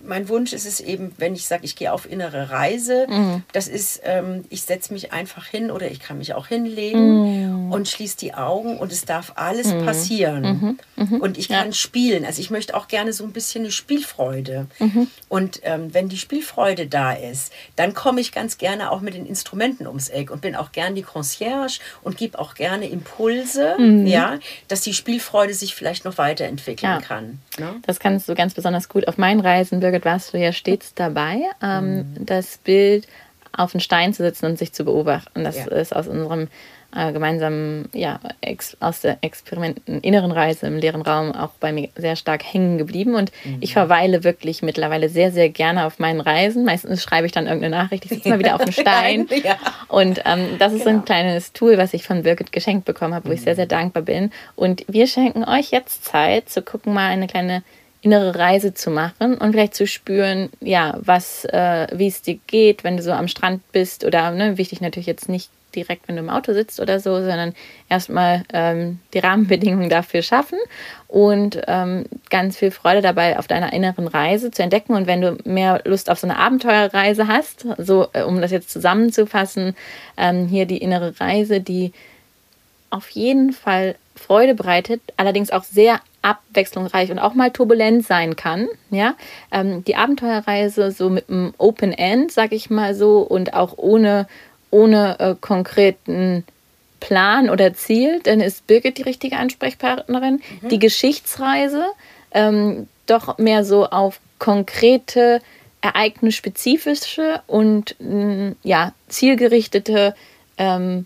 mein 0.03 0.29
Wunsch 0.29 0.53
ist 0.53 0.65
es 0.65 0.79
eben, 0.79 1.13
wenn 1.17 1.35
ich 1.35 1.45
sage, 1.45 1.65
ich 1.65 1.75
gehe 1.75 1.91
auf 1.91 2.09
innere 2.09 2.49
Reise, 2.49 3.07
mhm. 3.09 3.43
das 3.53 3.67
ist, 3.67 4.01
ähm, 4.03 4.45
ich 4.49 4.63
setze 4.63 4.93
mich 4.93 5.13
einfach 5.13 5.45
hin 5.45 5.71
oder 5.71 5.89
ich 5.89 5.99
kann 5.99 6.17
mich 6.17 6.33
auch 6.33 6.47
hinlegen 6.47 7.65
mhm. 7.65 7.71
und 7.71 7.87
schließe 7.87 8.17
die 8.17 8.33
Augen 8.33 8.77
und 8.77 8.91
es 8.91 9.05
darf 9.05 9.33
alles 9.35 9.73
mhm. 9.73 9.85
passieren. 9.85 10.77
Mhm. 10.95 11.05
Mhm. 11.05 11.21
Und 11.21 11.37
ich 11.37 11.49
kann 11.49 11.67
ja. 11.67 11.73
spielen. 11.73 12.25
Also 12.25 12.41
ich 12.41 12.49
möchte 12.49 12.75
auch 12.75 12.87
gerne 12.87 13.13
so 13.13 13.23
ein 13.23 13.31
bisschen 13.31 13.63
eine 13.63 13.71
Spielfreude. 13.71 14.67
Mhm. 14.79 15.07
Und 15.29 15.61
ähm, 15.63 15.93
wenn 15.93 16.09
die 16.09 16.17
Spielfreude 16.17 16.87
da 16.87 17.13
ist, 17.13 17.51
dann 17.75 17.93
komme 17.93 18.21
ich 18.21 18.31
ganz 18.31 18.57
gerne 18.57 18.91
auch 18.91 19.01
mit 19.01 19.13
den 19.13 19.25
Instrumenten 19.25 19.87
ums 19.87 20.09
Eck 20.09 20.31
und 20.31 20.41
bin 20.41 20.55
auch 20.55 20.71
gern 20.71 20.95
die 20.95 21.01
Concierge 21.01 21.79
und 22.01 22.17
gebe 22.17 22.39
auch 22.39 22.55
gerne 22.55 22.87
Impulse, 22.87 23.75
ja, 24.05 24.39
dass 24.67 24.81
die 24.81 24.93
Spielfreude 24.93 25.53
sich 25.53 25.75
vielleicht 25.75 26.05
noch 26.05 26.17
weiterentwickeln 26.17 26.91
ja. 26.91 27.01
kann. 27.01 27.39
Ne? 27.59 27.75
Das 27.85 27.99
kannst 27.99 28.27
du 28.29 28.35
ganz 28.35 28.53
besonders 28.53 28.89
gut 28.89 29.07
auf 29.07 29.17
meinen 29.17 29.39
Reisen 29.39 29.81
Birgit, 29.85 30.05
warst 30.05 30.33
du 30.33 30.37
ja 30.37 30.51
stets 30.51 30.93
dabei, 30.95 31.41
ähm, 31.61 31.97
mhm. 31.97 32.25
das 32.25 32.57
Bild 32.57 33.07
auf 33.51 33.71
den 33.71 33.81
Stein 33.81 34.13
zu 34.13 34.23
sitzen 34.23 34.47
und 34.47 34.57
sich 34.57 34.73
zu 34.73 34.83
beobachten. 34.83 35.43
Das 35.43 35.57
ja. 35.57 35.67
ist 35.67 35.95
aus 35.95 36.07
unserem 36.07 36.47
äh, 36.95 37.11
gemeinsamen, 37.11 37.89
ja, 37.93 38.19
ex, 38.41 38.77
aus 38.79 39.01
der 39.01 39.17
Experimenten 39.21 40.01
inneren 40.01 40.31
Reise 40.31 40.65
im 40.67 40.77
leeren 40.77 41.01
Raum 41.01 41.33
auch 41.33 41.51
bei 41.59 41.71
mir 41.71 41.89
sehr 41.95 42.15
stark 42.15 42.43
hängen 42.43 42.77
geblieben. 42.77 43.15
Und 43.15 43.31
mhm. 43.43 43.57
ich 43.59 43.73
verweile 43.73 44.23
wirklich 44.23 44.61
mittlerweile 44.61 45.09
sehr, 45.09 45.31
sehr 45.31 45.49
gerne 45.49 45.85
auf 45.85 45.99
meinen 45.99 46.21
Reisen. 46.21 46.65
Meistens 46.65 47.03
schreibe 47.03 47.27
ich 47.27 47.31
dann 47.31 47.45
irgendeine 47.45 47.75
Nachricht, 47.75 48.05
ich 48.05 48.11
sitze 48.11 48.29
mal 48.29 48.39
wieder 48.39 48.55
auf 48.55 48.63
dem 48.63 48.71
Stein. 48.73 49.27
ja. 49.43 49.57
Und 49.87 50.21
ähm, 50.25 50.57
das 50.57 50.73
ist 50.73 50.83
genau. 50.83 50.91
so 50.91 50.97
ein 50.97 51.05
kleines 51.05 51.53
Tool, 51.53 51.77
was 51.77 51.93
ich 51.93 52.03
von 52.03 52.23
Birgit 52.23 52.51
geschenkt 52.51 52.85
bekommen 52.85 53.13
habe, 53.13 53.25
wo 53.25 53.29
mhm. 53.29 53.35
ich 53.35 53.41
sehr, 53.41 53.55
sehr 53.55 53.67
dankbar 53.67 54.03
bin. 54.03 54.31
Und 54.55 54.85
wir 54.87 55.07
schenken 55.07 55.43
euch 55.43 55.71
jetzt 55.71 56.05
Zeit 56.05 56.49
zu 56.49 56.61
gucken, 56.61 56.93
mal 56.93 57.09
eine 57.09 57.27
kleine 57.27 57.63
innere 58.05 58.35
Reise 58.35 58.75
zu 58.75 58.91
machen 58.91 59.35
und 59.35 59.51
vielleicht 59.51 59.73
zu 59.73 59.87
spüren, 59.87 60.49
ja, 60.61 60.99
was, 61.01 61.43
äh, 61.45 61.87
wie 61.91 62.07
es 62.07 62.21
dir 62.21 62.37
geht, 62.45 62.83
wenn 62.83 62.97
du 62.97 63.03
so 63.03 63.11
am 63.11 63.27
Strand 63.27 63.63
bist 63.71 64.05
oder 64.05 64.29
ne, 64.29 64.59
wichtig 64.59 64.79
natürlich 64.79 65.07
jetzt 65.07 65.27
nicht 65.27 65.49
direkt, 65.73 66.07
wenn 66.07 66.15
du 66.15 66.21
im 66.21 66.29
Auto 66.29 66.53
sitzt 66.53 66.79
oder 66.79 66.99
so, 66.99 67.15
sondern 67.15 67.53
erstmal 67.89 68.43
ähm, 68.53 68.99
die 69.15 69.19
Rahmenbedingungen 69.19 69.89
dafür 69.89 70.21
schaffen 70.21 70.59
und 71.07 71.59
ähm, 71.67 72.05
ganz 72.29 72.57
viel 72.57 72.69
Freude 72.69 73.01
dabei 73.01 73.39
auf 73.39 73.47
deiner 73.47 73.73
inneren 73.73 74.07
Reise 74.07 74.51
zu 74.51 74.61
entdecken. 74.61 74.93
Und 74.93 75.07
wenn 75.07 75.21
du 75.21 75.37
mehr 75.43 75.81
Lust 75.83 76.11
auf 76.11 76.19
so 76.19 76.27
eine 76.27 76.37
Abenteuerreise 76.37 77.27
hast, 77.27 77.65
so 77.79 78.07
äh, 78.13 78.21
um 78.21 78.39
das 78.39 78.51
jetzt 78.51 78.69
zusammenzufassen, 78.69 79.75
ähm, 80.15 80.47
hier 80.47 80.67
die 80.67 80.77
innere 80.77 81.19
Reise, 81.19 81.59
die 81.59 81.91
auf 82.91 83.09
jeden 83.09 83.51
Fall 83.51 83.95
Freude 84.15 84.55
bereitet, 84.55 85.01
allerdings 85.17 85.51
auch 85.51 85.63
sehr 85.63 85.99
abwechslungsreich 86.21 87.11
und 87.11 87.19
auch 87.19 87.33
mal 87.33 87.51
turbulent 87.51 88.05
sein 88.05 88.35
kann. 88.35 88.67
Ja, 88.89 89.15
ähm, 89.51 89.83
die 89.85 89.95
Abenteuerreise 89.95 90.91
so 90.91 91.09
mit 91.09 91.29
einem 91.29 91.53
Open 91.57 91.91
End, 91.91 92.31
sag 92.31 92.51
ich 92.51 92.69
mal 92.69 92.95
so, 92.95 93.19
und 93.19 93.53
auch 93.53 93.77
ohne, 93.77 94.27
ohne 94.71 95.19
äh, 95.19 95.35
konkreten 95.39 96.43
Plan 96.99 97.49
oder 97.49 97.73
Ziel, 97.73 98.21
dann 98.23 98.41
ist 98.41 98.65
Birgit 98.65 98.97
die 98.97 99.03
richtige 99.03 99.37
Ansprechpartnerin. 99.37 100.41
Mhm. 100.61 100.69
Die 100.69 100.79
Geschichtsreise 100.79 101.85
ähm, 102.31 102.87
doch 103.05 103.37
mehr 103.37 103.63
so 103.63 103.85
auf 103.85 104.19
konkrete, 104.39 105.41
ereignisspezifische 105.81 107.41
und 107.45 107.95
mh, 107.99 108.55
ja, 108.63 108.93
zielgerichtete 109.07 110.15
ähm, 110.57 111.05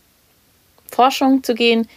Forschung 0.90 1.44
zu 1.44 1.54
gehen, 1.54 1.88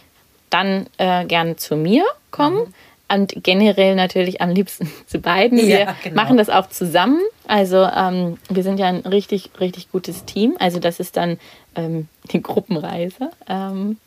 dann 0.53 0.87
äh, 0.97 1.25
gerne 1.25 1.55
zu 1.55 1.75
mir 1.75 2.05
kommen. 2.31 2.59
Mhm 2.59 2.73
und 3.13 3.43
generell 3.43 3.95
natürlich 3.95 4.41
am 4.41 4.49
liebsten 4.49 4.91
zu 5.07 5.19
beiden. 5.19 5.59
Wir 5.59 5.79
ja, 5.79 5.95
genau. 6.03 6.15
machen 6.15 6.37
das 6.37 6.49
auch 6.49 6.69
zusammen. 6.69 7.19
Also 7.47 7.83
ähm, 7.83 8.37
wir 8.49 8.63
sind 8.63 8.79
ja 8.79 8.87
ein 8.87 9.01
richtig, 9.01 9.51
richtig 9.59 9.91
gutes 9.91 10.25
Team. 10.25 10.55
Also 10.59 10.79
das 10.79 10.99
ist 10.99 11.17
dann 11.17 11.39
ähm, 11.75 12.07
die 12.31 12.41
Gruppenreise. 12.41 13.31
Ähm, 13.47 13.97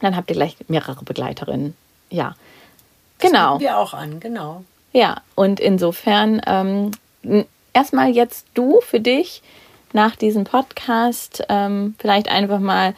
dann 0.00 0.16
habt 0.16 0.30
ihr 0.30 0.36
gleich 0.36 0.56
mehrere 0.68 1.04
Begleiterinnen. 1.04 1.74
Ja, 2.10 2.34
genau. 3.18 3.54
Das 3.54 3.60
wir 3.60 3.78
auch 3.78 3.94
an, 3.94 4.20
genau. 4.20 4.64
Ja, 4.92 5.18
und 5.36 5.60
insofern 5.60 6.42
ähm, 6.46 6.90
erstmal 7.72 8.10
jetzt 8.10 8.46
du 8.54 8.80
für 8.80 9.00
dich 9.00 9.42
nach 9.92 10.16
diesem 10.16 10.44
Podcast 10.44 11.44
ähm, 11.48 11.94
vielleicht 11.98 12.28
einfach 12.28 12.60
mal 12.60 12.94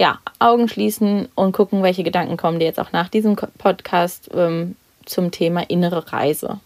ja, 0.00 0.18
Augen 0.38 0.66
schließen 0.66 1.28
und 1.34 1.52
gucken, 1.52 1.82
welche 1.82 2.02
Gedanken 2.02 2.38
kommen 2.38 2.58
dir 2.58 2.64
jetzt 2.64 2.80
auch 2.80 2.90
nach 2.90 3.10
diesem 3.10 3.36
Podcast 3.36 4.30
ähm, 4.32 4.74
zum 5.04 5.30
Thema 5.30 5.68
innere 5.68 6.10
Reise. 6.10 6.58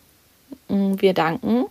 Mm, 0.68 0.94
wir 0.98 1.14
danken 1.14 1.66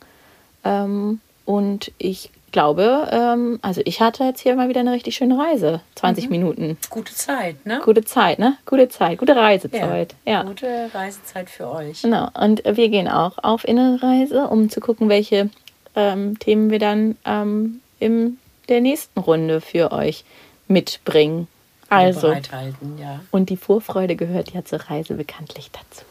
ähm, 0.66 1.22
und 1.46 1.94
ich 2.00 2.32
glaube, 2.52 3.08
ähm, 3.14 3.60
also 3.62 3.82
ich 3.86 4.02
hatte 4.02 4.26
jetzt 4.26 4.42
hier 4.42 4.58
mal 4.58 4.68
wieder 4.68 4.82
eine 4.82 4.92
richtig 4.92 5.16
schöne 5.16 5.40
Reise. 5.40 5.80
20 5.96 6.26
mhm. 6.26 6.32
Minuten. 6.32 6.78
Gute 6.90 7.14
Zeit, 7.14 7.66
ne? 7.66 7.80
Gute 7.82 8.04
Zeit, 8.04 8.40
ne? 8.40 8.58
Gute 8.66 8.90
Zeit, 8.90 9.18
gute 9.18 9.34
Reisezeit. 9.34 10.16
Ja, 10.26 10.34
ja. 10.34 10.44
Gute 10.44 10.90
Reisezeit 10.94 11.50
für 11.50 11.72
euch. 11.72 12.02
Genau. 12.02 12.28
Und 12.34 12.62
wir 12.66 12.90
gehen 12.90 13.08
auch 13.08 13.38
auf 13.42 13.66
innere 13.66 14.04
Reise, 14.04 14.50
um 14.50 14.70
zu 14.70 14.82
gucken, 14.82 15.08
welche 15.08 15.50
ähm, 15.96 16.38
Themen 16.40 16.72
wir 16.72 16.80
dann 16.80 17.16
ähm, 17.24 17.80
in 18.00 18.38
der 18.68 18.82
nächsten 18.82 19.22
Runde 19.22 19.62
für 19.62 19.94
euch 19.94 20.26
mitbringen. 20.74 21.48
Also, 21.90 22.34
ja. 22.34 23.22
und 23.32 23.50
die 23.50 23.58
Vorfreude 23.58 24.16
gehört 24.16 24.52
ja 24.52 24.66
zur 24.66 24.82
Reise 24.82 25.14
bekanntlich 25.14 25.70
dazu. 25.72 26.06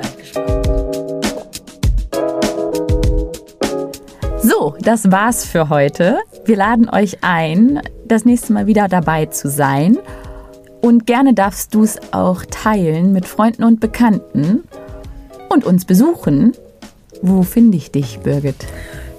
Seid 0.00 0.18
gespannt. 0.18 0.66
So, 4.42 4.76
das 4.80 5.10
war's 5.10 5.44
für 5.44 5.70
heute. 5.70 6.20
Wir 6.44 6.56
laden 6.56 6.88
euch 6.88 7.18
ein, 7.22 7.82
das 8.04 8.24
nächste 8.24 8.52
Mal 8.52 8.68
wieder 8.68 8.86
dabei 8.86 9.26
zu 9.26 9.50
sein. 9.50 9.98
Und 10.80 11.04
gerne 11.04 11.34
darfst 11.34 11.74
du 11.74 11.82
es 11.82 11.98
auch 12.12 12.44
teilen 12.48 13.12
mit 13.12 13.26
Freunden 13.26 13.64
und 13.64 13.80
Bekannten 13.80 14.62
und 15.48 15.64
uns 15.64 15.84
besuchen. 15.84 16.52
Wo 17.22 17.42
finde 17.42 17.76
ich 17.76 17.90
dich, 17.90 18.20
Birgit? 18.20 18.66